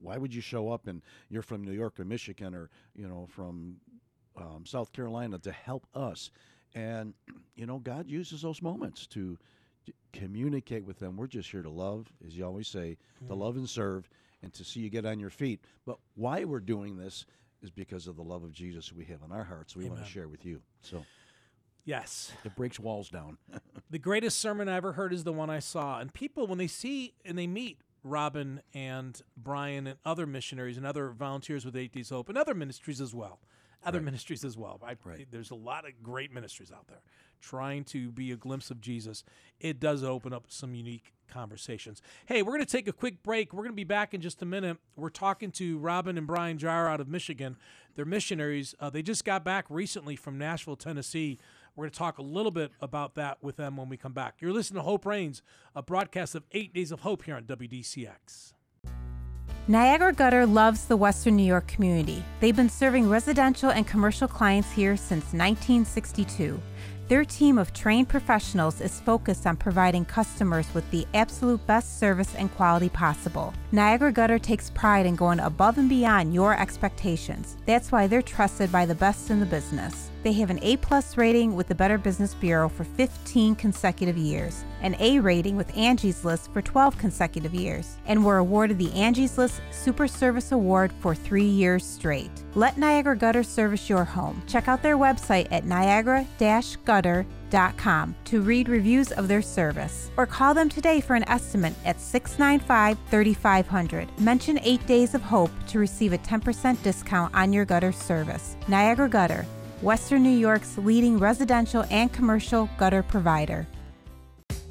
[0.00, 3.26] why would you show up and you're from New York or Michigan or you know
[3.28, 3.76] from
[4.36, 6.30] um, South Carolina to help us,
[6.74, 7.12] and
[7.54, 9.38] you know God uses those moments to
[10.12, 11.16] communicate with them.
[11.16, 12.96] We're just here to love, as you always say,
[13.26, 14.08] to love and serve,
[14.42, 15.60] and to see you get on your feet.
[15.86, 17.26] But why we're doing this
[17.62, 19.76] is because of the love of Jesus we have in our hearts.
[19.76, 20.60] We want to share with you.
[20.82, 21.04] So
[21.84, 22.32] Yes.
[22.44, 23.38] it breaks walls down.
[23.90, 26.00] The greatest sermon I ever heard is the one I saw.
[26.00, 30.86] And people, when they see and they meet Robin and Brian and other missionaries and
[30.86, 33.38] other volunteers with Eight Days Hope and other ministries as well,
[33.84, 34.80] other ministries as well.
[34.82, 35.26] I, Right.
[35.30, 37.00] There's a lot of great ministries out there
[37.40, 39.24] trying to be a glimpse of Jesus.
[39.60, 42.00] It does open up some unique conversations.
[42.26, 43.52] Hey, we're going to take a quick break.
[43.52, 44.78] We're going to be back in just a minute.
[44.96, 47.56] We're talking to Robin and Brian Jar out of Michigan.
[47.94, 48.74] They're missionaries.
[48.78, 51.38] Uh, they just got back recently from Nashville, Tennessee.
[51.74, 54.36] We're going to talk a little bit about that with them when we come back.
[54.40, 55.42] You're listening to Hope Reigns,
[55.74, 58.52] a broadcast of Eight Days of Hope here on WDCX.
[59.68, 62.24] Niagara Gutter loves the Western New York community.
[62.40, 66.60] They've been serving residential and commercial clients here since 1962.
[67.12, 72.34] Their team of trained professionals is focused on providing customers with the absolute best service
[72.36, 73.52] and quality possible.
[73.70, 77.58] Niagara Gutter takes pride in going above and beyond your expectations.
[77.66, 80.10] That's why they're trusted by the best in the business.
[80.22, 84.64] They have an A plus rating with the Better Business Bureau for 15 consecutive years,
[84.80, 89.36] an A rating with Angie's List for 12 consecutive years, and were awarded the Angie's
[89.36, 92.30] List Super Service Award for three years straight.
[92.54, 94.42] Let Niagara Gutter service your home.
[94.46, 95.64] Check out their website at
[97.02, 102.00] niagara-gutter.com to read reviews of their service, or call them today for an estimate at
[102.00, 104.20] 695 3500.
[104.20, 108.56] Mention 8 Days of Hope to receive a 10% discount on your gutter service.
[108.68, 109.46] Niagara Gutter.
[109.80, 113.66] Western New York's leading residential and commercial gutter provider.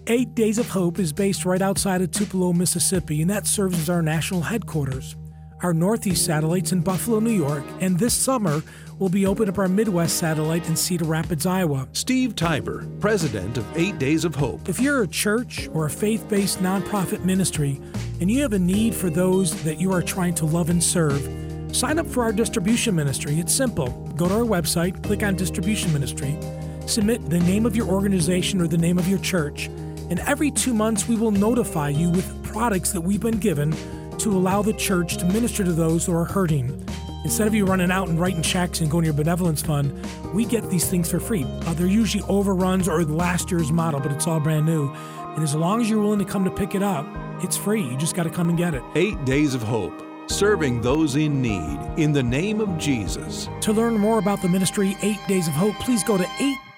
[0.07, 3.89] Eight Days of Hope is based right outside of Tupelo, Mississippi, and that serves as
[3.89, 5.15] our national headquarters.
[5.63, 8.63] Our Northeast satellite's in Buffalo, New York, and this summer
[9.01, 11.87] we'll be opening up our Midwest satellite in Cedar Rapids, Iowa.
[11.91, 14.69] Steve Tiber, president of Eight Days of Hope.
[14.69, 17.81] If you're a church or a faith based nonprofit ministry
[18.21, 21.27] and you have a need for those that you are trying to love and serve,
[21.75, 23.39] sign up for our distribution ministry.
[23.39, 23.87] It's simple.
[24.15, 26.37] Go to our website, click on distribution ministry,
[26.85, 29.65] submit the name of your organization or the name of your church,
[30.11, 33.71] and every two months we will notify you with products that we've been given
[34.19, 36.85] to allow the church to minister to those who are hurting.
[37.23, 39.93] Instead of you running out and writing checks and going to your benevolence fund,
[40.33, 41.45] we get these things for free.
[41.65, 44.89] Uh, they're usually overruns or last year's model, but it's all brand new.
[45.35, 47.05] And as long as you're willing to come to pick it up,
[47.43, 47.83] it's free.
[47.83, 48.83] You just got to come and get it.
[48.95, 49.93] Eight Days of Hope,
[50.27, 53.49] serving those in need in the name of Jesus.
[53.61, 56.23] To learn more about the ministry Eight Days of Hope, please go to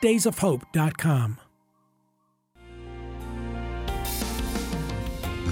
[0.02, 1.40] 8daysofhope.com.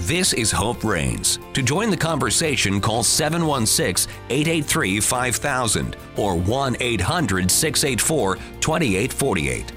[0.06, 1.38] This is Hope Reigns.
[1.52, 9.72] To join the conversation, call 716 883 5000 or 1 800 684 2848.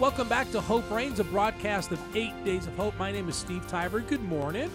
[0.00, 2.98] Welcome back to Hope Reigns, a broadcast of Eight Days of Hope.
[2.98, 4.04] My name is Steve Tyber.
[4.08, 4.72] Good morning.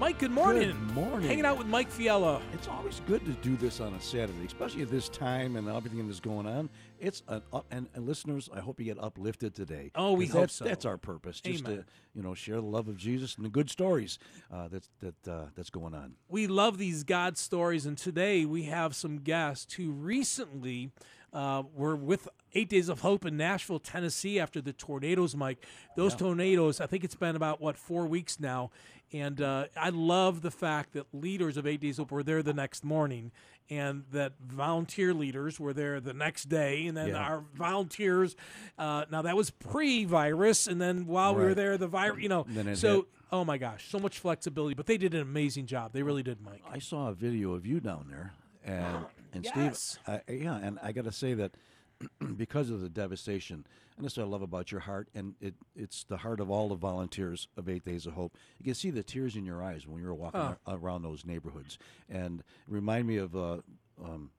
[0.00, 0.68] Mike, good morning.
[0.68, 1.28] Good morning.
[1.28, 2.40] Hanging out with Mike Fiella.
[2.54, 6.06] It's always good to do this on a Saturday, especially at this time and everything
[6.06, 6.70] that's going on.
[6.98, 9.90] It's an up, and, and listeners, I hope you get uplifted today.
[9.94, 10.64] Oh, we hope that's, so.
[10.64, 11.78] That's our purpose, just Amen.
[11.80, 11.84] to
[12.14, 14.18] you know share the love of Jesus and the good stories
[14.50, 16.14] uh, that's that uh, that's going on.
[16.30, 20.92] We love these God stories, and today we have some guests who recently
[21.32, 25.36] uh, were with Eight Days of Hope in Nashville, Tennessee, after the tornadoes.
[25.36, 25.64] Mike,
[25.96, 26.80] those tornadoes.
[26.80, 28.70] I think it's been about what four weeks now,
[29.12, 32.42] and uh, I love the fact that leaders of Eight Days of Hope were there
[32.42, 33.30] the next morning,
[33.68, 37.18] and that volunteer leaders were there the next day, and then Yeah.
[37.18, 38.34] our volunteers.
[38.76, 42.20] Uh, now that was pre-virus, and then while we were there, the virus.
[42.22, 42.96] You know, Then it so.
[42.96, 43.04] hit.
[43.32, 45.92] Oh my gosh, so much flexibility, but they did an amazing job.
[45.92, 46.62] They really did, Mike.
[46.68, 48.32] I saw a video of you down there,
[48.64, 49.98] and and Yes.
[50.02, 51.52] Steve, I, yeah, and I got to say that
[52.36, 53.66] because of the devastation,
[53.96, 56.74] and this I love about your heart, and it it's the heart of all the
[56.74, 58.36] volunteers of Eight Days of Hope.
[58.58, 61.24] You can see the tears in your eyes when you were walking ar- around those
[61.26, 63.36] neighborhoods, and remind me of.
[63.36, 63.58] Uh,
[64.02, 64.30] um,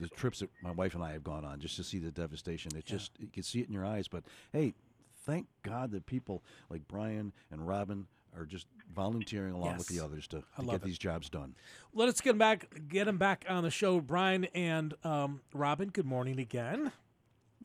[0.00, 2.72] the trips that my wife and I have gone on just to see the devastation.
[2.76, 4.08] It just you can see it in your eyes.
[4.08, 4.74] But hey,
[5.24, 10.26] thank God that people like Brian and Robin are just volunteering along with the others
[10.28, 10.82] to, to get it.
[10.82, 11.54] these jobs done.
[11.92, 12.66] Let us get him back.
[12.88, 15.88] Get him back on the show, Brian and um, Robin.
[15.88, 16.92] Good morning again.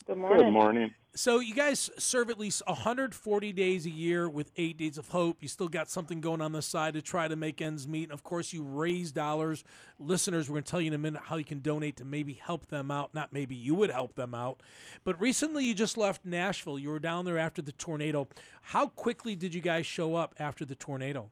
[0.05, 0.45] Good morning.
[0.45, 0.91] Good morning.
[1.15, 5.37] So you guys serve at least 140 days a year with Eight Days of Hope.
[5.41, 8.05] You still got something going on the side to try to make ends meet.
[8.05, 9.63] And of course, you raise dollars.
[9.99, 12.33] Listeners, we're going to tell you in a minute how you can donate to maybe
[12.33, 13.13] help them out.
[13.13, 14.61] Not maybe you would help them out.
[15.03, 16.79] But recently, you just left Nashville.
[16.79, 18.27] You were down there after the tornado.
[18.63, 21.29] How quickly did you guys show up after the tornado?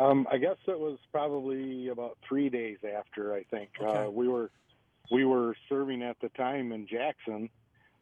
[0.00, 3.34] Um, I guess it was probably about three days after.
[3.34, 3.98] I think Okay.
[4.06, 4.50] uh, we were
[5.10, 7.50] we were serving at the time in Jackson,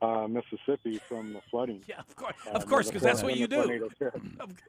[0.01, 1.83] uh, Mississippi, from the flooding.
[1.89, 3.57] Yeah, of course, Um, of course, because that's what you do.
[3.65, 4.13] tornado hit.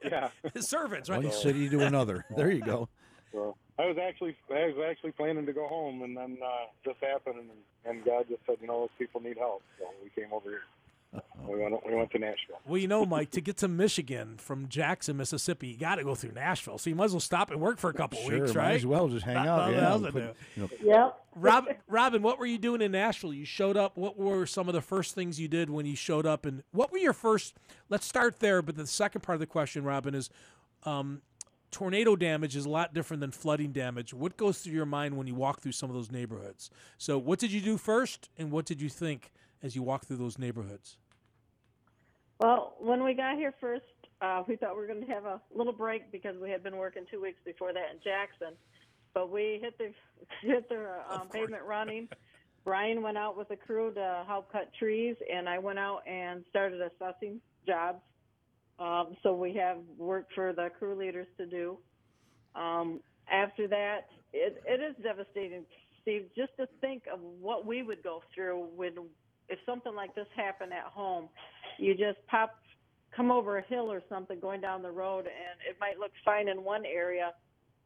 [0.04, 0.28] Yeah.
[0.60, 1.22] Servants, right?
[1.22, 2.24] One city to another.
[2.36, 2.88] There you go.
[3.32, 6.96] So I was actually I was actually planning to go home, and then uh, this
[7.00, 7.50] happened, and,
[7.96, 10.62] and God just said, you know, those people need help, so we came over here.
[11.46, 12.60] We went we went to Nashville.
[12.66, 16.14] Well, you know, Mike, to get to Michigan from Jackson, Mississippi, you got to go
[16.14, 16.78] through Nashville.
[16.78, 18.76] So you might as well stop and work for a couple Sure, weeks, might right?
[18.76, 19.72] as well just hang Not- out.
[19.72, 21.16] yeah, else and to put- you know, Yep.
[21.34, 23.34] Rob, Robin, what were you doing in Nashville?
[23.34, 23.96] You showed up.
[23.96, 26.46] What were some of the first things you did when you showed up?
[26.46, 27.54] And what were your first?
[27.88, 28.62] Let's start there.
[28.62, 30.30] But the second part of the question, Robin, is
[30.84, 31.22] um,
[31.72, 34.12] tornado damage is a lot different than flooding damage.
[34.14, 36.70] What goes through your mind when you walk through some of those neighborhoods?
[36.98, 40.16] So, what did you do first, and what did you think as you walk through
[40.16, 40.96] those neighborhoods?
[42.38, 43.84] Well, when we got here first,
[44.22, 46.76] uh, we thought we were going to have a little break because we had been
[46.76, 48.56] working two weeks before that in Jackson.
[49.12, 49.92] But we hit the
[50.42, 52.08] hit the um, pavement running.
[52.64, 56.44] Brian went out with a crew to help cut trees, and I went out and
[56.50, 58.00] started assessing jobs.
[58.78, 61.78] Um, so we have work for the crew leaders to do.
[62.54, 65.64] Um, after that, it, it is devastating,
[66.02, 68.92] Steve, just to think of what we would go through when
[69.50, 71.28] if something like this happened at home.
[71.78, 72.54] You just pop,
[73.14, 76.48] come over a hill or something going down the road, and it might look fine
[76.48, 77.32] in one area,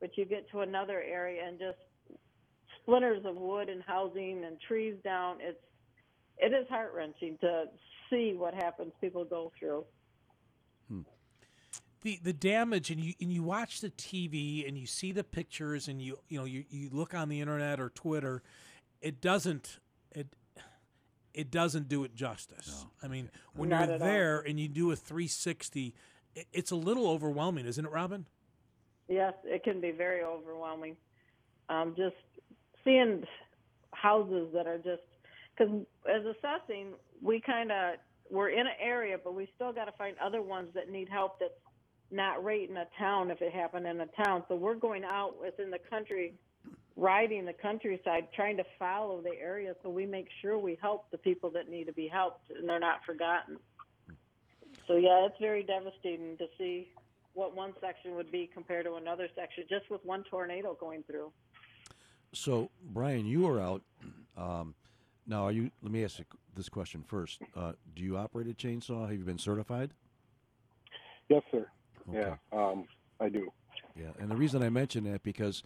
[0.01, 1.79] but you get to another area and just
[2.83, 5.39] splinters of wood and housing and trees down.
[5.41, 5.59] It's
[6.37, 7.65] it is heart wrenching to
[8.11, 9.85] see what happens people go through.
[10.89, 11.01] Hmm.
[12.03, 15.89] the the damage and you and you watch the TV and you see the pictures
[15.89, 18.43] and you you know you, you look on the internet or Twitter,
[19.01, 19.79] it doesn't
[21.35, 22.87] it it doesn't do it justice.
[23.03, 24.07] I mean, when Not you're at all.
[24.09, 25.95] there and you do a 360,
[26.53, 28.27] it's a little overwhelming, isn't it, Robin?
[29.09, 30.97] Yes, it can be very overwhelming.
[31.69, 32.17] Um, just
[32.85, 33.25] seeing
[33.93, 35.03] houses that are just
[35.57, 35.73] because
[36.09, 37.95] as assessing, we kind of
[38.31, 41.39] we're in an area, but we still got to find other ones that need help.
[41.39, 41.53] That's
[42.11, 44.45] not right in a town if it happened in a town.
[44.49, 46.35] So we're going out within the country,
[46.97, 51.19] riding the countryside, trying to follow the area so we make sure we help the
[51.19, 53.59] people that need to be helped and they're not forgotten.
[54.87, 56.89] So yeah, it's very devastating to see
[57.33, 61.33] what one section would be compared to another section, just with one tornado going through.
[62.33, 63.83] So, Brian, you were out.
[64.37, 64.75] Um,
[65.27, 65.71] now, are you?
[65.83, 66.25] Let me ask you
[66.55, 67.41] this question first.
[67.57, 69.09] Uh, do you operate a chainsaw?
[69.09, 69.91] Have you been certified?
[71.29, 71.67] Yes, sir.
[72.09, 72.19] Okay.
[72.19, 72.87] Yeah, um,
[73.21, 73.49] I do.
[73.97, 75.63] Yeah, and the reason I mention that because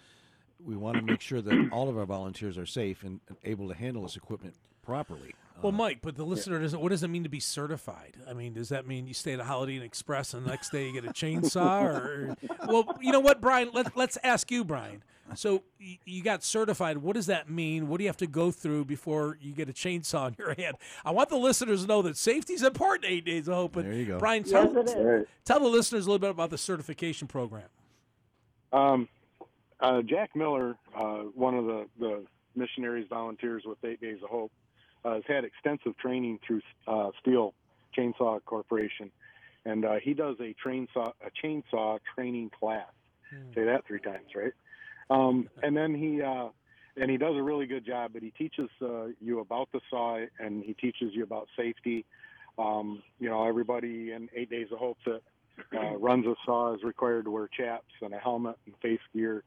[0.65, 3.69] we want to make sure that all of our volunteers are safe and, and able
[3.69, 5.35] to handle this equipment properly.
[5.61, 6.81] Well, Mike, but the listener doesn't.
[6.81, 8.17] What does it mean to be certified?
[8.31, 10.71] I mean, does that mean you stay at a Holiday Inn Express and the next
[10.71, 11.83] day you get a chainsaw?
[11.83, 12.37] Or,
[12.69, 13.71] well, you know what, Brian?
[13.75, 15.03] Let, let's ask you, Brian.
[15.35, 16.99] So y- you got certified.
[16.99, 17.89] What does that mean?
[17.89, 20.77] What do you have to go through before you get a chainsaw in your hand?
[21.05, 23.11] I want the listeners to know that safety is important.
[23.11, 23.73] Eight days of hope.
[23.73, 24.19] But There you go.
[24.19, 27.67] Brian, tell, Yes, tell the listeners a little bit about the certification program.
[28.73, 29.09] Um,
[29.81, 32.25] uh, Jack Miller, uh, one of the, the
[32.57, 34.53] missionaries volunteers with Eight Days of Hope,
[35.05, 37.53] uh, has had extensive training through uh, Stihl
[37.97, 39.11] Chainsaw Corporation,
[39.65, 42.89] and uh, he does a chainsaw a chainsaw training class.
[43.55, 44.53] Say that three times, right?
[45.11, 46.49] Um, and then he uh,
[46.97, 48.13] and he does a really good job.
[48.15, 52.05] But he teaches uh, you about the saw, and he teaches you about safety.
[52.59, 55.23] Um, you know, everybody in Eight Days of Hope that
[55.77, 59.45] uh, runs a saw is required to wear chaps and a helmet and face gear,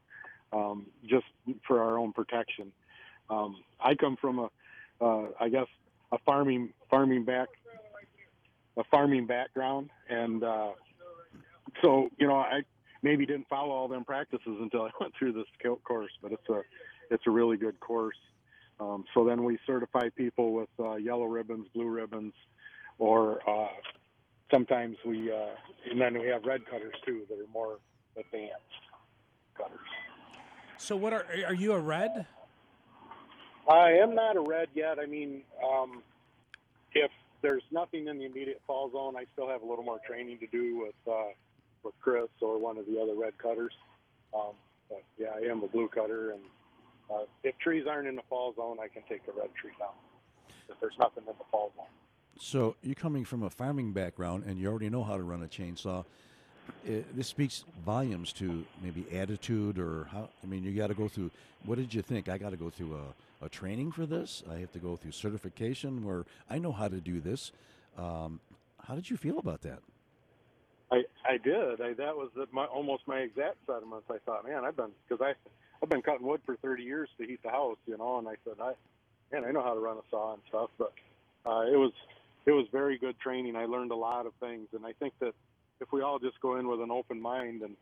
[0.52, 1.26] um, just
[1.66, 2.72] for our own protection.
[3.30, 4.48] Um, I come from a,
[5.00, 5.66] uh, I guess,
[6.12, 7.48] a farming farming back,
[8.76, 10.70] a farming background, and uh,
[11.82, 12.62] so you know I
[13.02, 15.46] maybe didn't follow all them practices until I went through this
[15.84, 16.62] course, but it's a
[17.10, 18.16] it's a really good course.
[18.80, 22.32] Um, so then we certify people with uh, yellow ribbons, blue ribbons,
[22.98, 23.68] or uh,
[24.50, 25.54] sometimes we uh,
[25.90, 27.78] and then we have red cutters too that are more
[28.16, 28.54] advanced
[29.56, 29.78] cutters.
[30.82, 32.26] So what are are you a red?
[33.70, 34.98] I am not a red yet.
[34.98, 36.02] I mean, um,
[36.92, 40.38] if there's nothing in the immediate fall zone, I still have a little more training
[40.40, 41.30] to do with uh,
[41.84, 43.72] with Chris or one of the other red cutters.
[44.34, 44.54] Um,
[44.88, 46.42] but yeah, I am a blue cutter, and
[47.08, 49.94] uh, if trees aren't in the fall zone, I can take the red tree down.
[50.68, 51.86] If there's nothing in the fall zone.
[52.40, 55.46] So you're coming from a farming background, and you already know how to run a
[55.46, 56.04] chainsaw.
[56.84, 60.28] It, this speaks volumes to maybe attitude or how.
[60.42, 61.30] I mean, you got to go through.
[61.64, 62.28] What did you think?
[62.28, 64.42] I got to go through a, a training for this.
[64.50, 67.52] I have to go through certification where I know how to do this.
[67.96, 68.40] Um,
[68.84, 69.78] how did you feel about that?
[70.90, 71.80] I I did.
[71.80, 74.06] I, that was the, my, almost my exact sentiments.
[74.10, 75.34] I thought, man, I've been because I
[75.82, 78.34] I've been cutting wood for 30 years to heat the house, you know, and I
[78.44, 78.74] said, I
[79.32, 80.92] man, I know how to run a saw and stuff, but
[81.46, 81.92] uh, it was
[82.44, 83.56] it was very good training.
[83.56, 85.34] I learned a lot of things, and I think that
[85.82, 87.74] if we all just go in with an open mind, and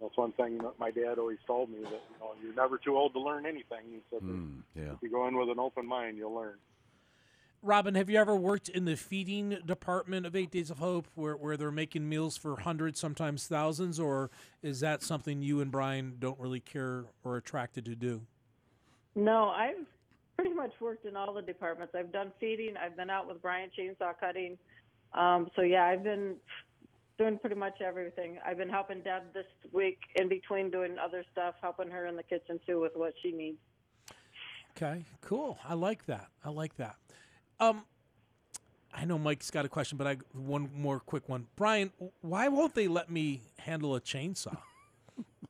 [0.00, 2.96] that's one thing that my dad always told me that you know you're never too
[2.96, 3.80] old to learn anything.
[3.90, 4.92] He said, Mm, yeah.
[4.92, 6.54] if you go in with an open mind, you'll learn.
[7.62, 11.36] Robin, have you ever worked in the feeding department of Eight Days of Hope, where
[11.36, 14.30] where they're making meals for hundreds, sometimes thousands, or
[14.62, 18.22] is that something you and Brian don't really care or attracted to do?
[19.14, 19.84] No, I've
[20.36, 21.94] pretty much worked in all the departments.
[21.94, 22.76] I've done feeding.
[22.78, 24.56] I've been out with Brian chainsaw cutting.
[25.12, 26.36] Um, so yeah, I've been
[27.20, 28.38] doing pretty much everything.
[28.44, 32.22] I've been helping Deb this week in between doing other stuff, helping her in the
[32.22, 33.58] kitchen too with what she needs.
[34.70, 35.58] Okay, cool.
[35.68, 36.28] I like that.
[36.42, 36.96] I like that.
[37.60, 37.84] Um,
[38.94, 41.46] I know Mike's got a question, but I one more quick one.
[41.56, 41.92] Brian,
[42.22, 44.56] why won't they let me handle a chainsaw?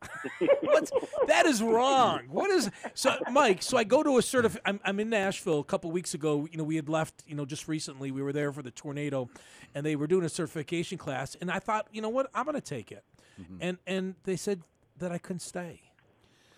[0.62, 0.90] What's,
[1.26, 2.22] that is wrong.
[2.28, 3.62] What is so, Mike?
[3.62, 4.56] So I go to a certif.
[4.64, 6.48] I'm, I'm in Nashville a couple weeks ago.
[6.50, 7.22] You know, we had left.
[7.26, 9.28] You know, just recently we were there for the tornado,
[9.74, 11.36] and they were doing a certification class.
[11.40, 13.04] And I thought, you know what, I'm going to take it.
[13.40, 13.56] Mm-hmm.
[13.60, 14.62] And and they said
[14.98, 15.80] that I couldn't stay.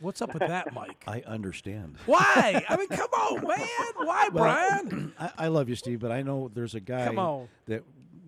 [0.03, 1.05] What's up with that, Mike?
[1.07, 1.97] I understand.
[2.07, 2.65] Why?
[2.69, 4.07] I mean, come on, man.
[4.07, 5.13] Why, Brian?
[5.19, 7.15] I, I love you, Steve, but I know there's a guy
[7.67, 7.85] that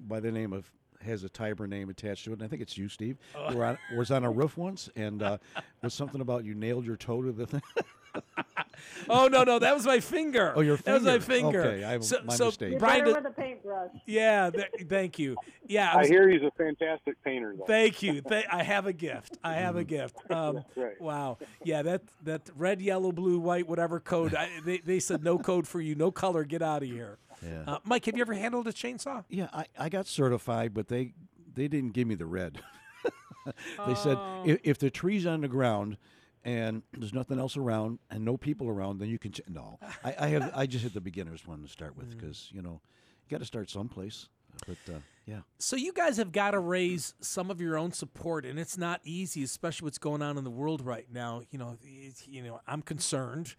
[0.06, 0.70] by the name of
[1.04, 3.18] has a Tiber name attached to it, and I think it's you, Steve.
[3.34, 3.54] Oh.
[3.54, 5.38] We're on, was on a roof once, and uh,
[5.82, 7.62] was something about you nailed your toe to the thing.
[9.08, 10.52] Oh no, no, that was my finger.
[10.54, 10.98] Oh, your finger.
[11.00, 11.62] That was my finger.
[11.62, 11.76] finger.
[11.76, 12.70] Okay, I- so, my so mistake.
[12.72, 13.90] You're Brian, better does- with a paintbrush.
[14.06, 15.36] yeah, th- thank you.
[15.66, 17.64] Yeah, I I hear he's a fantastic painter, though.
[17.66, 18.20] Thank you.
[18.28, 19.38] Th- I have a gift.
[19.42, 19.78] I have Mm-hmm.
[19.78, 20.16] a gift.
[20.30, 21.00] Um, Right.
[21.00, 21.38] Wow.
[21.64, 24.34] Yeah, that that red, yellow, blue, white, whatever code.
[24.34, 26.44] I, they, they said no code for you, no color.
[26.44, 27.18] Get out of here.
[27.42, 27.64] Yeah.
[27.66, 29.24] Uh, Mike, have you ever handled a chainsaw?
[29.28, 31.14] Yeah, I, I got certified, but they
[31.54, 32.60] they didn't give me the red.
[33.86, 34.42] they said Oh.
[34.46, 35.96] if, if the tree's on the ground
[36.44, 39.32] and there's nothing else around and no people around, then you can.
[39.32, 41.98] Ch- no, I, I have I just hit the beginners one to start Mm.
[41.98, 42.80] with because you know
[43.26, 44.28] you got to start someplace.
[44.66, 48.44] But uh, yeah, So you guys have got to raise some of your own support,
[48.44, 51.40] and it's not easy, especially what's going on in the world right now.
[51.50, 51.78] You know,
[52.26, 53.54] you know, I'm concerned.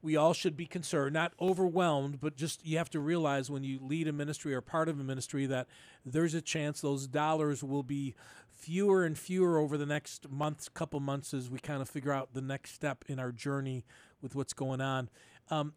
[0.00, 3.78] We all should be concerned, not overwhelmed, but just you have to realize when you
[3.82, 5.66] lead a ministry or part of a ministry that
[6.06, 8.14] there's a chance those dollars will be
[8.48, 12.32] fewer and fewer over the next months, couple months, as we kind of figure out
[12.32, 13.84] the next step in our journey
[14.22, 15.10] with what's going on.
[15.50, 15.74] Um,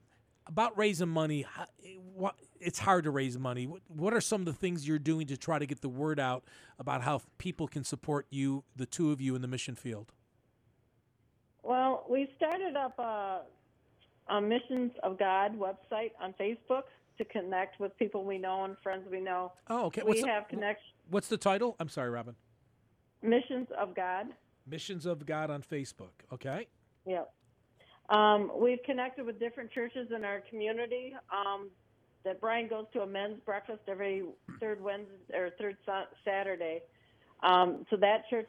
[0.47, 1.45] about raising money,
[2.59, 3.65] it's hard to raise money.
[3.87, 6.43] What, are some of the things you're doing to try to get the word out
[6.79, 10.11] about how people can support you, the two of you, in the mission field?
[11.63, 13.41] Well, we started up a
[14.29, 16.83] a Missions of God website on Facebook
[17.17, 19.51] to connect with people we know and friends we know.
[19.69, 20.01] Oh, okay.
[20.01, 20.91] we What's have connection.
[21.09, 21.75] what's the title?
[21.79, 22.35] I'm sorry, Robin.
[23.21, 24.27] Missions of God.
[24.67, 26.11] Missions of God on Facebook.
[26.31, 26.67] Okay.
[27.05, 27.31] Yep.
[28.09, 31.13] Um, we've connected with different churches in our community.
[31.31, 31.69] Um,
[32.23, 34.23] that Brian goes to a men's breakfast every
[34.59, 36.81] third Wednesday or third Sa- Saturday.
[37.41, 38.47] Um, so that church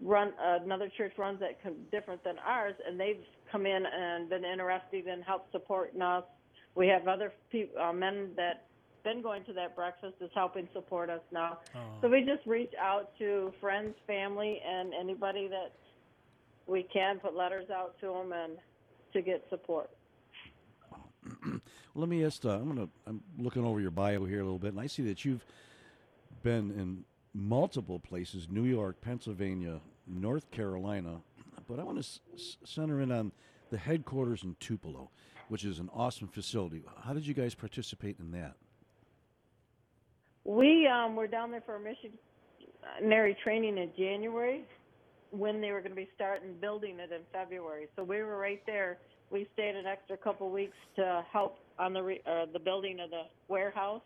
[0.00, 4.44] run another church runs that com- different than ours, and they've come in and been
[4.44, 6.24] interested in help supporting us.
[6.76, 8.66] We have other peop uh, men that
[9.02, 11.58] been going to that breakfast is helping support us now.
[12.00, 15.72] So we just reach out to friends, family, and anybody that
[16.66, 18.52] we can put letters out to them and
[19.12, 19.90] to get support.
[21.94, 22.44] Let me ask.
[22.44, 22.88] Uh, I'm gonna.
[23.06, 25.44] I'm looking over your bio here a little bit, and I see that you've
[26.42, 31.20] been in multiple places: New York, Pennsylvania, North Carolina.
[31.68, 33.32] But I want to s- s- center in on
[33.70, 35.08] the headquarters in Tupelo,
[35.48, 36.82] which is an awesome facility.
[37.02, 38.54] How did you guys participate in that?
[40.44, 41.80] We um, were down there for a
[43.00, 44.64] missionary training in January
[45.38, 47.88] when they were going to be starting building it in February.
[47.96, 48.98] So we were right there.
[49.30, 53.10] We stayed an extra couple weeks to help on the re- uh, the building of
[53.10, 54.02] the warehouse.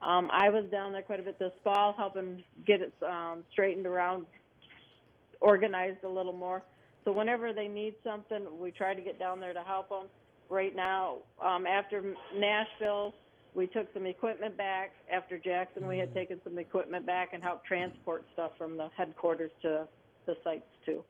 [0.00, 3.86] Um, I was down there quite a bit this fall, helping get it um, straightened
[3.86, 4.26] around,
[5.40, 6.62] organized a little more.
[7.04, 10.06] So whenever they need something, we try to get down there to help them.
[10.50, 13.12] Right now, um, after Nashville,
[13.54, 14.92] we took some equipment back.
[15.12, 19.50] After Jackson, we had taken some equipment back and helped transport stuff from the headquarters
[19.62, 19.86] to
[20.28, 21.02] the sites too.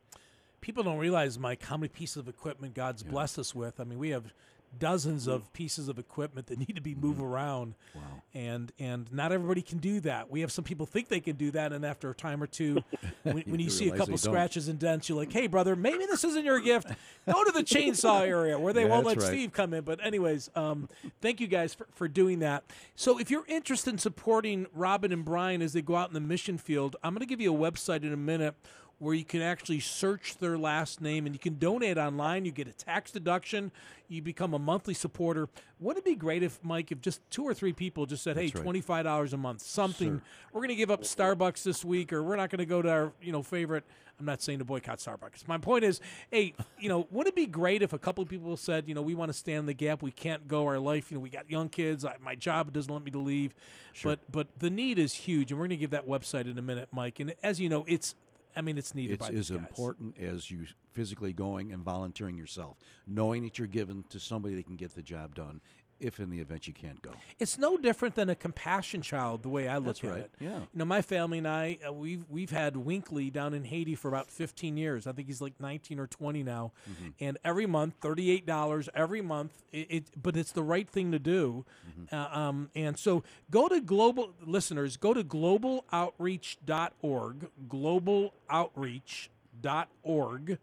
[0.62, 3.78] People don't realize, Mike, how many pieces of equipment God's blessed us with.
[3.80, 4.32] I mean, we have
[4.78, 7.74] dozens of pieces of equipment that need to be moved around.
[7.94, 8.02] Wow.
[8.34, 10.30] And and not everybody can do that.
[10.30, 12.82] We have some people think they can do that, and after a time or two,
[13.22, 14.18] when, when you You see a couple they don't.
[14.18, 16.88] scratches and dents, you're like, "Hey, brother, maybe this isn't your gift.
[17.30, 19.26] Go to the chainsaw area where they Yeah, won't let right.
[19.26, 20.88] Steve come in." But anyways, um,
[21.22, 22.64] thank you guys for, for doing that.
[22.96, 26.20] So if you're interested in supporting Robin and Brian as they go out in the
[26.20, 28.54] mission field, I'm going to give you a website in a minute
[28.98, 32.44] where you can actually search their last name and you can donate online.
[32.44, 33.70] You get a tax deduction.
[34.08, 35.48] You become a monthly supporter.
[35.78, 38.50] Wouldn't it be great if, Mike, if just two or three people just said, "Hey,
[38.54, 38.62] right.
[38.62, 40.08] twenty-five dollars a month, something.
[40.08, 40.22] Sure.
[40.52, 42.90] We're going to give up Starbucks this week, or we're not going to go to
[42.90, 43.84] our, you know, favorite."
[44.18, 45.46] I'm not saying to boycott Starbucks.
[45.46, 46.00] My point is,
[46.32, 49.02] hey, you know, wouldn't it be great if a couple of people said, you know,
[49.02, 50.02] we want to stand the gap.
[50.02, 51.12] We can't go our life.
[51.12, 52.04] You know, we got young kids.
[52.04, 53.54] I, my job doesn't let me to leave.
[53.92, 54.12] Sure.
[54.12, 56.62] But but the need is huge, and we're going to give that website in a
[56.62, 57.20] minute, Mike.
[57.20, 58.16] And as you know, it's,
[58.56, 62.76] I mean, it's needed It's by as important as you physically going and volunteering yourself,
[63.06, 65.60] knowing that you're given to somebody that can get the job done.
[66.00, 69.48] If in the event you can't go, It's no different than a compassion child, the
[69.48, 70.30] way I look That's at right, it.
[70.40, 70.58] yeah.
[70.60, 74.06] You know, my family and I, uh, we've we've had Winkley down in Haiti for
[74.08, 75.06] about 15 years.
[75.06, 77.08] I think he's like 19 or 20 now, Mm-hmm.
[77.20, 79.62] and every month, 38 dollars every month.
[79.72, 81.64] It, it, but it's the right thing to do.
[82.00, 82.14] Mm-hmm.
[82.14, 84.96] Uh, um, and so, go to global listeners.
[84.96, 87.48] Go to globaloutreach.org.
[87.68, 90.58] Globaloutreach.org,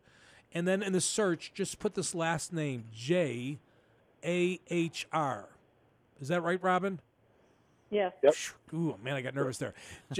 [0.53, 3.59] and then in the search, just put this last name J.
[4.25, 5.47] A H R.
[6.19, 6.99] Is that right, Robin?
[7.91, 8.13] Yes.
[8.73, 9.73] Ooh, man, I got nervous there.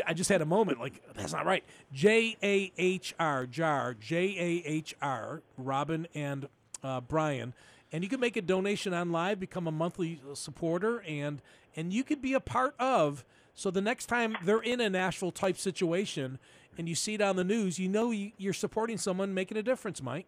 [0.06, 1.64] I just had a moment like that's not right.
[1.92, 6.48] J A H R Jahr J A H R Robin and
[6.84, 7.54] uh, Brian,
[7.92, 11.42] and you can make a donation on live, become a monthly supporter, and
[11.76, 13.26] and you could be a part of.
[13.56, 16.40] So the next time they're in a Nashville type situation,
[16.78, 20.02] and you see it on the news, you know you're supporting someone making a difference,
[20.02, 20.28] Mike.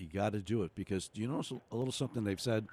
[0.00, 2.66] You got to do it because do you notice a little something they've said?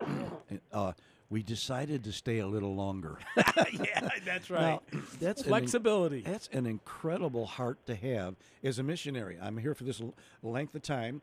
[0.72, 0.92] uh,
[1.28, 3.18] we decided to stay a little longer.
[3.36, 4.80] yeah, that's Now,
[5.20, 6.22] that's an Flexibility.
[6.22, 9.38] that's an incredible heart to have as a missionary.
[9.40, 10.12] I'm here for this l-
[10.42, 11.22] length of time,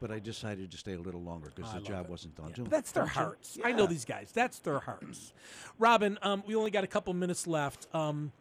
[0.00, 2.48] but I decided to stay a little longer because the job wasn't done.
[2.50, 3.20] Yeah, Don't- that's their don't you?
[3.20, 3.58] hearts.
[3.62, 4.30] I know these guys.
[4.32, 5.34] That's their hearts.
[5.78, 7.86] Robin, um, we only got a couple minutes left.
[7.94, 8.32] Um,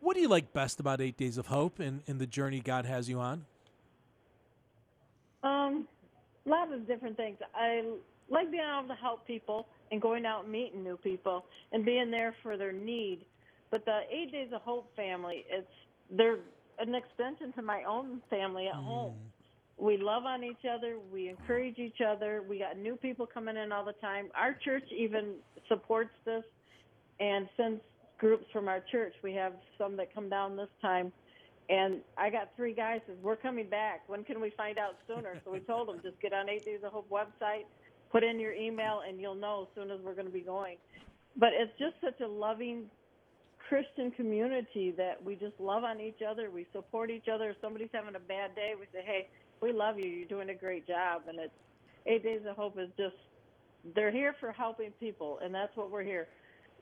[0.00, 2.84] what do you like best about Eight Days of Hope and, and the journey God
[2.86, 3.46] has you on?
[5.42, 6.01] Um, a
[6.48, 7.38] lot of different things.
[7.54, 7.82] I
[8.30, 12.10] like being able to help people and going out and meeting new people and being
[12.10, 13.20] there for their need.
[13.70, 15.66] But the Eight Days of Hope family, it's
[16.10, 16.38] they're
[16.78, 18.84] an extension to my own family at mm-hmm.
[18.84, 19.14] home.
[19.78, 20.98] We love on each other.
[21.12, 22.42] We encourage each other.
[22.48, 24.28] We got new people coming in all the time.
[24.36, 25.34] Our church even
[25.68, 26.44] supports this
[27.18, 27.80] and sends
[28.18, 29.14] groups from our church.
[29.22, 31.12] We have some that come down this time.
[31.72, 34.06] And I got three guys says we're coming back.
[34.06, 35.40] When can we find out sooner?
[35.42, 37.64] So we told them just get on Eight Days of Hope website,
[38.10, 40.76] put in your email, and you'll know as soon as we're going to be going.
[41.34, 42.90] But it's just such a loving
[43.70, 46.50] Christian community that we just love on each other.
[46.50, 47.50] We support each other.
[47.50, 49.28] If somebody's having a bad day, we say, "Hey,
[49.62, 50.10] we love you.
[50.10, 51.54] You're doing a great job." And it's
[52.04, 53.16] Eight Days of Hope is just
[53.94, 56.28] they're here for helping people, and that's what we're here.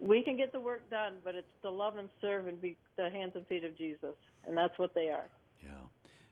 [0.01, 3.11] We can get the work done, but it's to love and serve and be the
[3.11, 4.14] hands and feet of Jesus,
[4.46, 5.28] and that's what they are.
[5.62, 5.70] Yeah.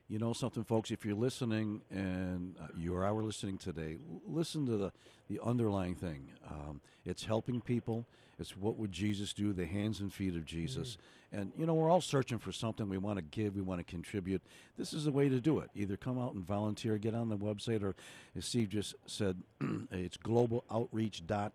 [0.07, 0.89] You know something, folks.
[0.89, 4.91] If you're listening and uh, you are our listening today, l- listen to the
[5.29, 6.31] the underlying thing.
[6.49, 8.07] Um, it's helping people.
[8.39, 9.53] It's what would Jesus do?
[9.53, 10.97] The hands and feet of Jesus.
[11.31, 12.89] And you know, we're all searching for something.
[12.89, 13.55] We want to give.
[13.55, 14.41] We want to contribute.
[14.77, 15.69] This is the way to do it.
[15.75, 17.95] Either come out and volunteer, get on the website, or
[18.35, 19.43] as Steve just said,
[19.91, 21.51] it's globaloutreach.org.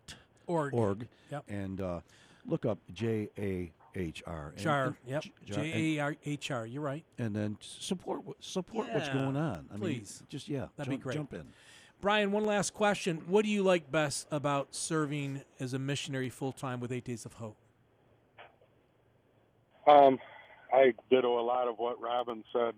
[0.47, 0.74] Org.
[0.74, 1.09] Org.
[1.30, 1.45] Yep.
[1.49, 2.01] And uh,
[2.47, 4.49] look up J A H R.
[4.49, 4.84] And- Jahr.
[4.86, 5.24] and- Yep.
[5.47, 6.66] Jahr- J A R H R.
[6.66, 7.05] You're right.
[7.18, 9.66] and then support wh- support what's going on.
[9.72, 10.20] I please.
[10.20, 11.16] mean, just yeah, That'd be great.
[11.16, 11.45] Jump in.
[12.01, 13.22] Brian, one last question.
[13.28, 17.24] What do you like best about serving as a missionary full time with Eight Days
[17.24, 17.57] of Hope?
[19.86, 20.18] Um,
[20.72, 22.74] I ditto a lot of what Robin said.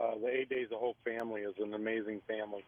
[0.00, 2.64] Uh, the Eight Days of Hope family is an amazing family.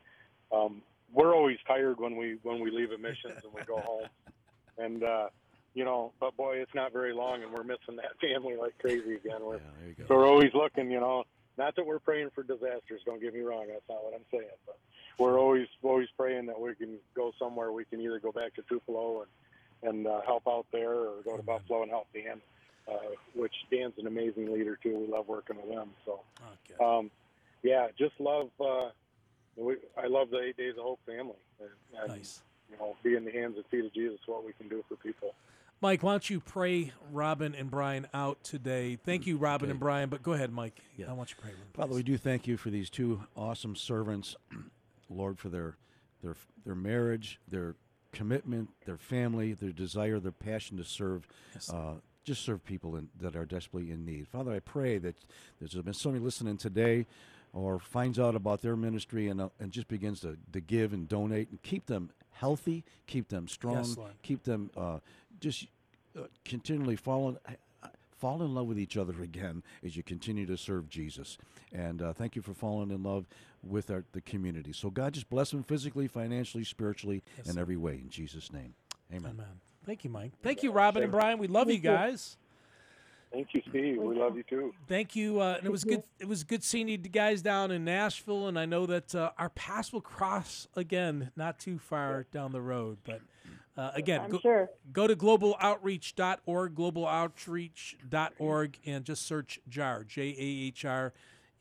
[0.53, 0.82] Um,
[1.12, 4.09] we're always tired when we when we leave emissions and we go home,
[4.78, 5.28] and uh,
[5.74, 9.14] you know, but boy, it's not very long, and we're missing that family like crazy
[9.14, 9.40] again.
[9.40, 10.04] We're, Yeah, there you go.
[10.09, 11.24] So we're always looking, you know.
[11.59, 13.00] Not that we're praying for disasters.
[13.07, 13.66] Don't get me wrong.
[13.68, 14.50] That's not what I'm saying.
[14.66, 14.76] But
[15.18, 17.72] we're always always praying that we can go somewhere.
[17.72, 21.36] We can either go back to Tupelo and and uh, help out there, or go
[21.36, 22.40] to Buffalo and help Dan,
[22.88, 22.96] uh,
[23.34, 24.98] which Dan's an amazing leader too.
[24.98, 25.90] We love working with them.
[26.04, 26.20] So
[26.70, 26.84] Okay.
[26.84, 27.11] um,
[27.62, 28.50] yeah, just love.
[28.61, 28.90] Uh,
[29.57, 31.34] we, I love the Eight Days of Hope family.
[31.61, 32.42] And, and, Nice.
[32.70, 34.18] You know, be in the hands and feet of Jesus.
[34.26, 35.34] What we can do for people.
[35.80, 38.96] Mike, why don't you pray Robin and Brian out today?
[38.96, 39.72] Thank you, Robin Okay.
[39.72, 40.80] and Brian, but go ahead, Mike.
[40.96, 41.11] Yeah.
[41.11, 43.76] I want you to pray them, Father, we do thank you for these two awesome
[43.76, 44.34] servants,
[45.11, 45.76] Lord, for their
[46.22, 46.34] their
[46.64, 47.76] their marriage, their
[48.12, 51.28] commitment, their family, their desire, their passion to serve.
[51.54, 51.70] Yes.
[51.70, 51.94] Uh,
[52.24, 54.26] just serve people in, that are desperately in need.
[54.26, 55.14] Father, I pray that
[55.61, 57.07] there's been somebody listening today
[57.57, 61.09] or finds out about their ministry and, uh, and just begins to, to give and
[61.09, 64.12] donate and keep them healthy, keep them strong, Lord.
[64.22, 64.98] keep them uh,
[65.40, 65.66] just
[66.18, 67.38] uh, continually falling
[68.18, 71.36] fall in love with each other again as you continue to serve Jesus.
[71.72, 73.26] And uh, thank you for falling in love
[73.62, 74.72] with our, the community.
[74.72, 77.61] So God just bless them physically, financially, spiritually, Yes, in sir.
[77.61, 77.94] every way.
[77.94, 78.74] In Jesus' name,
[79.12, 79.32] Amen.
[79.34, 79.46] Amen.
[79.84, 80.32] Thank you, Mike.
[80.42, 81.38] Thank you, Robin and Brian.
[81.38, 82.36] We love you guys.
[83.33, 83.97] Thank you, Steve.
[83.99, 84.72] We love you too.
[84.89, 85.41] Thank you.
[85.41, 86.03] Uh, and it was good.
[86.18, 89.51] It was good seeing you guys down in Nashville, and I know that uh, our
[89.51, 92.99] paths will cross again, not too far down the road.
[93.05, 93.20] But
[93.77, 94.70] uh, again, I'm go, sure.
[94.93, 101.12] go to globaloutreach.org, globaloutreach.org, and just search Jahr, J A H R,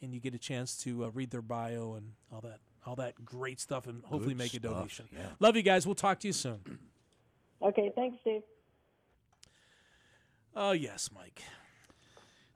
[0.01, 3.25] and you get a chance to uh, read their bio and all that, all that
[3.25, 5.09] great stuff, and hopefully Good make a donation.
[5.11, 5.27] yeah.
[5.39, 5.85] Love you guys.
[5.85, 6.79] We'll talk to you soon.
[7.61, 8.43] Okay, thanks, Steve.
[10.55, 11.41] Oh yes, Mike.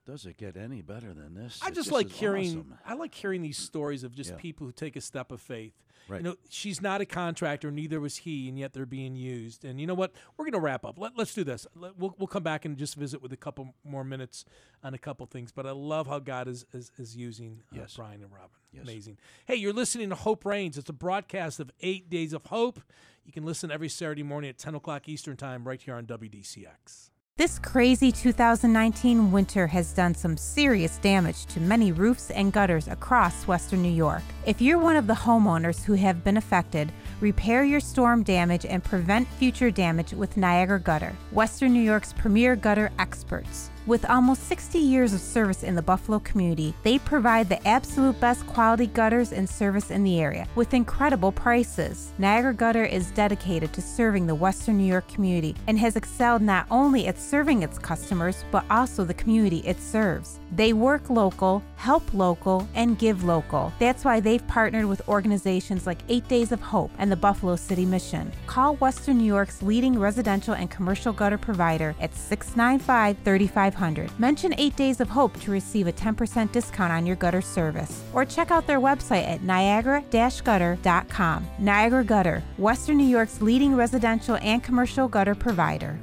[0.05, 1.59] Does it get any better than this?
[1.61, 2.47] I It just like hearing.
[2.47, 2.75] awesome.
[2.85, 4.37] I like hearing these stories of just Yeah.
[4.37, 5.73] people who take a step of faith.
[6.07, 6.21] Right.
[6.21, 9.63] You know, she's not a contractor, neither was he, and yet they're being used.
[9.63, 10.11] And you know what?
[10.35, 10.97] We're going to wrap up.
[10.97, 11.67] Let, let's do this.
[11.75, 14.43] Let, we'll, we'll come back and just visit with a couple more minutes
[14.83, 15.51] on a couple things.
[15.51, 17.95] But I love how God is is, is using uh, Yes.
[17.95, 18.49] Brian and Robin.
[18.73, 18.83] Yes.
[18.85, 19.19] Amazing.
[19.45, 20.79] Hey, you're listening to Hope Reigns.
[20.79, 22.79] It's a broadcast of Eight Days of Hope.
[23.23, 27.11] You can listen every Saturday morning at 10 o'clock Eastern Time right here on WDCX.
[27.39, 33.47] This crazy 2019 winter has done some serious damage to many roofs and gutters across
[33.47, 34.23] Western New York.
[34.45, 38.83] If you're one of the homeowners who have been affected, repair your storm damage and
[38.83, 43.71] prevent future damage with Niagara Gutter, Western New York's premier gutter experts.
[43.89, 48.45] With almost 60 years of service in the Buffalo community, they provide the absolute best
[48.45, 52.13] quality gutters and service in the area with incredible prices.
[52.19, 56.67] Niagara Gutter is dedicated to serving the Western New York community and has excelled not
[56.69, 60.39] only at serving its customers, but also the community it serves.
[60.51, 63.73] They work local, help local, and give local.
[63.79, 67.87] That's why they've partnered with organizations like Eight Days of Hope and the Buffalo City
[67.87, 68.31] Mission.
[68.45, 73.78] Call Western New York's leading residential and commercial gutter provider at 695 3500.
[74.19, 78.03] Mention 8 Days of Hope to receive a 10% discount on your gutter service.
[78.13, 80.03] Or check out their website at niagara
[80.43, 81.47] gutter.com.
[81.59, 85.97] Niagara Gutter, Western New York's leading residential and commercial gutter provider.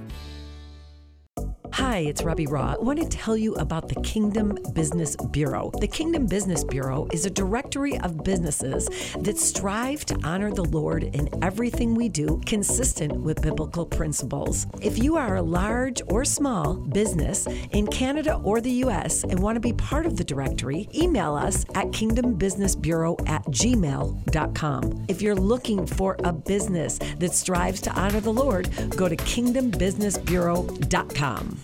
[1.72, 2.74] Hi, it's Robbie Raw.
[2.78, 5.70] I want to tell you about the Kingdom Business Bureau.
[5.80, 8.88] The Kingdom Business Bureau is a directory of businesses
[9.20, 14.66] that strive to honor the Lord in everything we do, consistent with biblical principles.
[14.80, 19.24] If you are a large or small business in Canada or the U.S.
[19.24, 25.06] and want to be part of the directory, email us at kingdombusinessbureau at gmail.com.
[25.08, 31.56] If you're looking for a business that strives to honor the Lord, go to kingdombusinessbureau.com.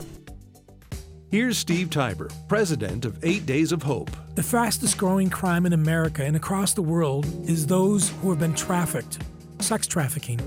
[1.32, 4.10] Here's Steve Tiber, president of Eight Days of Hope.
[4.34, 8.52] The fastest growing crime in America and across the world is those who have been
[8.52, 9.18] trafficked.
[9.58, 10.38] sex trafficking.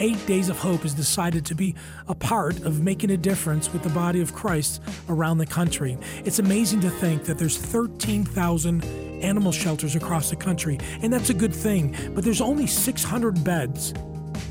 [0.00, 1.74] Eight Days of Hope has decided to be
[2.08, 5.96] a part of making a difference with the body of Christ around the country.
[6.26, 8.84] It's amazing to think that there's 13,000
[9.22, 13.94] animal shelters across the country, and that's a good thing, but there's only 600 beds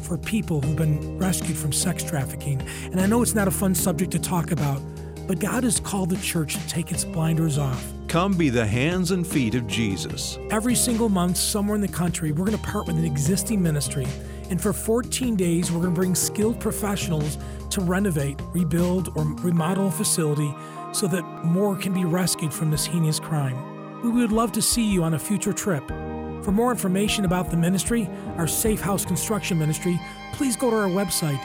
[0.02, 2.68] for people who've been rescued from sex trafficking.
[2.86, 4.82] And I know it's not a fun subject to talk about,
[5.28, 7.86] but God has called the church to take its blinders off.
[8.08, 10.40] Come be the hands and feet of Jesus.
[10.50, 14.08] Every single month, somewhere in the country, we're going to part with an existing ministry.
[14.50, 17.38] And for 14 days, we're going to bring skilled professionals
[17.72, 20.54] to renovate, rebuild, or remodel a facility
[20.94, 24.02] so that more can be rescued from this heinous crime.
[24.02, 25.86] We would love to see you on a future trip.
[25.88, 30.00] For more information about the ministry, our Safe House Construction Ministry,
[30.32, 31.40] please go to our website,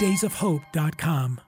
[0.00, 1.40] 8daysofhope.com.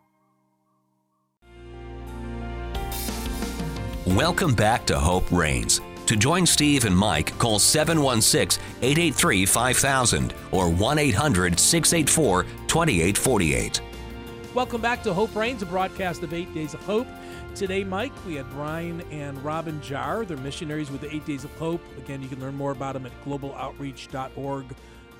[4.06, 5.80] Welcome back to Hope Reigns.
[6.06, 13.80] To join Steve and Mike, call 716 883 5000 or 1 800 684 2848.
[14.54, 17.06] Welcome back to Hope Reigns, a broadcast of Eight Days of Hope.
[17.54, 20.24] Today, Mike, we had Brian and Robin Jahr.
[20.24, 21.80] They're missionaries with the Eight Days of Hope.
[21.98, 24.64] Again, you can learn more about them at globaloutreach.org.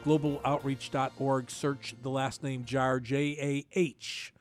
[0.05, 1.51] Globaloutreach.org.
[1.53, 4.35] Search the last name Jahr, J A H.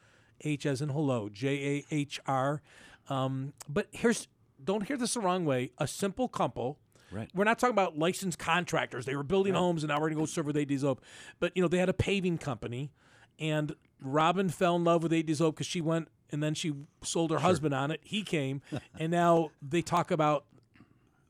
[0.43, 1.47] H as in hello, J
[1.91, 2.63] A H R.
[3.11, 4.27] Um, but here's,
[4.63, 5.71] don't hear this the wrong way.
[5.77, 6.77] A simple couple.
[7.11, 7.29] Right.
[7.33, 9.05] We're not talking about licensed contractors.
[9.05, 10.89] They were building homes and now we're going to go serve with Eight Days of
[10.89, 11.03] Hope.
[11.39, 12.91] But, you know, they had a paving company
[13.39, 16.53] and Robin fell in love with Eight Days of Hope because she went and then
[16.53, 17.99] she sold her husband on it.
[18.03, 18.61] He came,
[18.99, 20.45] and now they talk about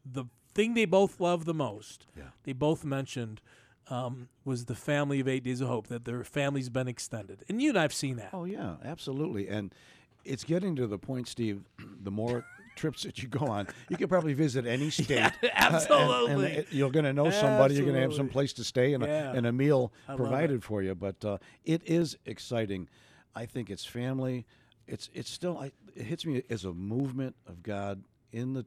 [0.05, 2.05] the thing they both love the most.
[2.15, 2.25] Yeah.
[2.43, 3.41] They both mentioned
[3.89, 7.61] um, was the family of Eight Days of Hope that their family's been extended, and
[7.61, 8.29] you and I've seen that.
[8.31, 9.47] Oh yeah, absolutely.
[9.47, 9.73] And
[10.23, 11.63] it's getting to the point, Steve.
[12.03, 12.45] The more
[12.81, 15.11] trips that you go on, you can probably visit any state.
[15.19, 16.51] and- and absolutely.
[16.51, 17.75] it- you're going to know somebody.
[17.75, 19.31] You're going to have some place to stay and, Yeah.
[19.31, 20.95] a, and a meal love provided for you.
[20.95, 22.89] But uh, it is exciting.
[23.35, 24.45] I think it's family.
[24.87, 25.57] It's it's still.
[25.59, 28.65] I, it hits me as a movement of God in the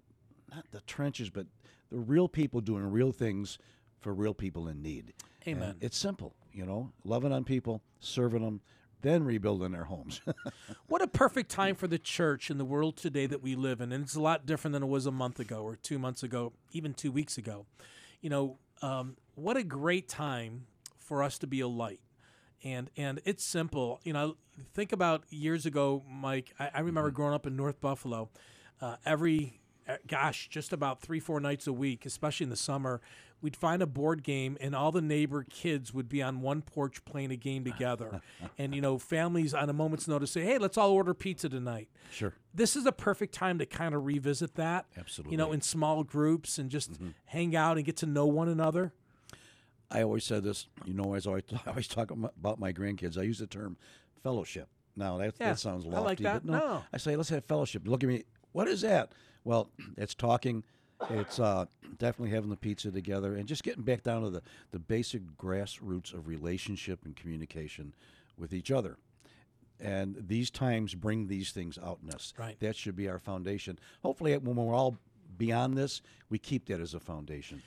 [0.54, 1.46] not the trenches, but
[1.90, 3.58] the real people doing real things
[4.00, 5.12] for real people in need.
[5.44, 5.74] And Amen.
[5.80, 8.60] it's simple, you know, loving on people, serving them,
[9.04, 10.20] then rebuilding their homes.
[10.86, 13.90] What a perfect time for the church in the world today that we live in.
[13.90, 16.52] And it's a lot different than it was a month ago or two months ago,
[16.72, 17.66] even two weeks ago.
[18.20, 20.66] You know, um, what a great time
[20.98, 22.00] for us to be a light.
[22.62, 24.00] And, and it's simple.
[24.04, 24.36] You know,
[24.72, 26.54] think about years ago, Mike.
[26.60, 28.30] I, I remember growing up in North Buffalo.
[28.80, 33.00] Uh, every, uh, gosh, just about three, four nights a week, especially in the summer,
[33.44, 37.04] we'd find a board game and all the neighbor kids would be on one porch
[37.04, 38.20] playing a game together.
[38.58, 41.88] and, you know, families on a moment's notice say, hey, let's all order pizza tonight.
[42.10, 42.32] sure.
[42.54, 44.86] This is a perfect time to kind of revisit that.
[44.96, 45.54] Absolutely you know, Mm-hmm.
[45.54, 46.92] in small groups and just
[47.26, 48.92] hang out and get to know one another.
[49.90, 53.18] I always said this, you know, as I always, I always talk about my grandkids,
[53.18, 53.76] I use the term
[54.22, 54.68] fellowship.
[54.96, 56.04] Now, that, Yeah, that sounds I lofty.
[56.04, 56.46] like that.
[56.46, 56.82] But no, No.
[56.92, 57.86] I say, let's have fellowship.
[57.86, 58.24] Look at me.
[58.52, 59.12] What is that?
[59.44, 60.64] Well, it's talking.
[61.10, 61.66] It's uh,
[61.98, 66.14] definitely having the pizza together and just getting back down to the, the basic grassroots
[66.14, 67.94] of relationship and communication
[68.38, 68.96] with each other.
[69.80, 72.32] And these times bring these things out in us.
[72.38, 72.58] Right.
[72.60, 73.78] That should be our foundation.
[74.02, 74.96] Hopefully, when we're all
[75.36, 77.62] beyond this, we keep that as a foundation.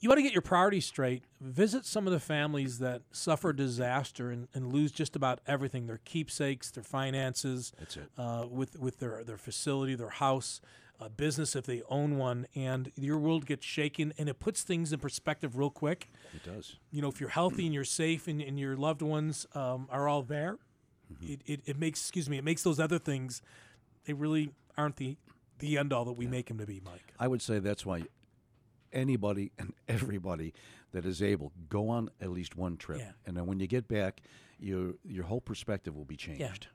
[0.00, 4.30] you want to get your priorities straight, visit some of the families that suffer disaster
[4.30, 8.08] and, and lose just about everything their keepsakes, their finances, That's it.
[8.16, 10.60] Uh, with, with their, their facility, their house,
[11.00, 12.46] uh, business if they own one.
[12.54, 16.08] And your world gets shaken and it puts things in perspective real quick.
[16.34, 16.76] It does.
[16.90, 20.08] You know, if you're healthy and you're safe and, and your loved ones um, are
[20.08, 20.58] all there,
[21.12, 21.32] Mm-hmm.
[21.34, 23.42] it, it, it makes, excuse me, it makes those other things,
[24.06, 25.18] they really aren't the,
[25.58, 27.12] the end all that we make them to be, Mike.
[27.20, 28.04] I would say that's why
[28.90, 30.54] anybody and everybody
[30.92, 33.10] that is able go on at least one trip, Yeah.
[33.26, 34.22] and then when you get back,
[34.58, 36.68] your your whole perspective will be changed.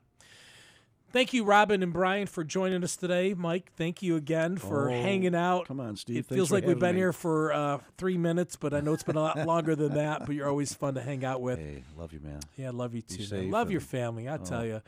[1.12, 3.34] Thank you, Robin and Brian, for joining us today.
[3.36, 5.68] Mike, thank you again for Oh, hanging out.
[5.68, 6.18] come on, Steve.
[6.18, 7.02] It Thanks feels like we've been me.
[7.02, 10.26] here for uh, three minutes, but I know it's been a lot longer than that.
[10.28, 11.58] But you're always fun to hang out with.
[11.58, 12.40] Hey, love you, man.
[12.58, 13.24] Yeah, I love you too.
[13.24, 14.30] safe Love your family.
[14.30, 14.64] I tell oh.
[14.64, 14.82] you,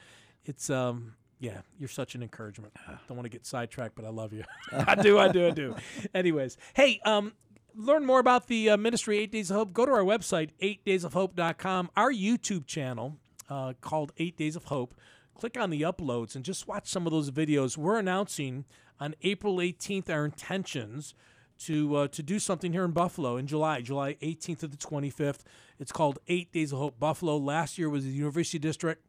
[0.46, 2.74] it's um, yeah, you're such an encouragement.
[2.88, 4.44] I Don't want to get sidetracked, but I love you.
[4.72, 5.76] I do, I do, I do.
[6.14, 7.34] Anyways, hey, um,
[7.76, 9.74] learn more about the uh, ministry Eight Days of Hope.
[9.74, 11.90] Go to our website, eightdaysofhope.com.
[11.98, 13.18] Our YouTube channel
[13.50, 14.94] uh, called Eight Days of Hope.
[15.42, 17.76] Click on the uploads and just watch some of those videos.
[17.76, 18.64] We're announcing
[19.00, 21.16] on April 18th our intentions
[21.62, 25.40] to uh, to do something here in Buffalo in July, July 18th to the 25th.
[25.80, 27.38] It's called Eight Days of Hope Buffalo.
[27.38, 29.04] Last year was the University District,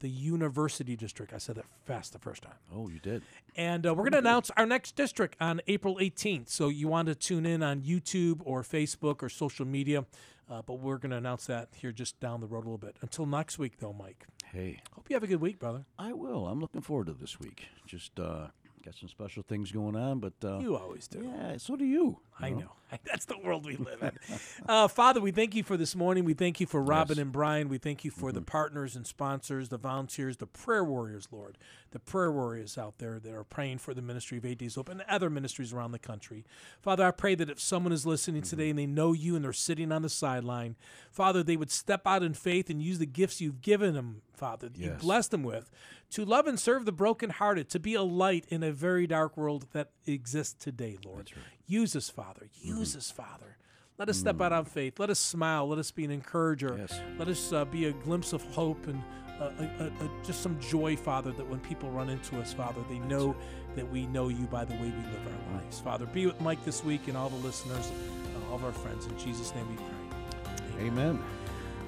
[0.00, 1.32] the University District.
[1.32, 2.56] I said that fast the first time.
[2.74, 3.22] Oh, you did.
[3.54, 6.48] And uh, we're going to announce our next district on April 18th.
[6.48, 10.04] So you want to tune in on YouTube or Facebook or social media.
[10.48, 12.96] Uh, but we're going to announce that here just down the road a little bit.
[13.02, 14.26] Until next week, though, Mike.
[14.52, 15.84] Hey, Hope you have a good week, brother.
[15.98, 16.46] I will.
[16.46, 17.66] I'm looking forward to this week.
[17.86, 18.48] Just uh,
[18.86, 21.20] got some special things going on, but uh, You always do.
[21.22, 22.20] yeah, so do you.
[22.38, 22.72] I know.
[23.04, 24.12] That's the world we live in.
[24.68, 26.24] uh, Father, we thank you for this morning.
[26.24, 27.22] We thank you for Robin Yes.
[27.22, 27.68] and Brian.
[27.68, 31.58] We thank you for the partners and sponsors, the volunteers, the prayer warriors, Lord.
[31.90, 34.88] The prayer warriors out there that are praying for the ministry of Eight Days Hope
[34.90, 36.44] and other ministries around the country.
[36.80, 39.52] Father, I pray that if someone is listening today and they know you and they're
[39.54, 40.76] sitting on the sideline,
[41.10, 44.68] Father, they would step out in faith and use the gifts you've given them, Father,
[44.68, 45.70] that you've blessed them with,
[46.10, 49.66] to love and serve the brokenhearted, to be a light in a very dark world
[49.72, 51.30] that exists today, Lord.
[51.66, 52.48] Use us, Father.
[52.60, 53.56] Use us, Father.
[53.98, 55.00] Let us step out on faith.
[55.00, 55.68] Let us smile.
[55.68, 56.76] Let us be an encourager.
[56.78, 57.00] Yes.
[57.18, 59.02] Let us uh, be a glimpse of hope and
[59.40, 62.98] uh, a, a, just some joy, Father, that when people run into us, Father, they
[63.00, 63.34] know
[63.74, 65.80] that we know you by the way we live our lives.
[65.80, 69.06] Father, be with Mike this week and all the listeners, uh, all of our friends.
[69.06, 70.86] In Jesus' name we pray.
[70.86, 71.22] Amen.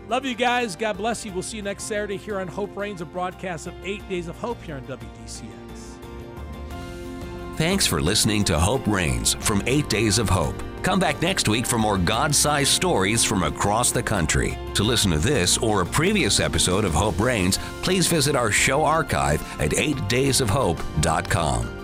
[0.09, 0.75] Love you guys.
[0.75, 1.33] God bless you.
[1.33, 4.39] We'll see you next Saturday here on Hope Reigns, a broadcast of Eight Days of
[4.39, 5.47] Hope here on WDCX.
[7.57, 10.55] Thanks for listening to Hope Reigns from Eight Days of Hope.
[10.83, 14.57] Come back next week for more God sized stories from across the country.
[14.75, 18.85] To listen to this or a previous episode of Hope Reigns, please visit our show
[18.85, 21.78] archive at 8daysofhope.com.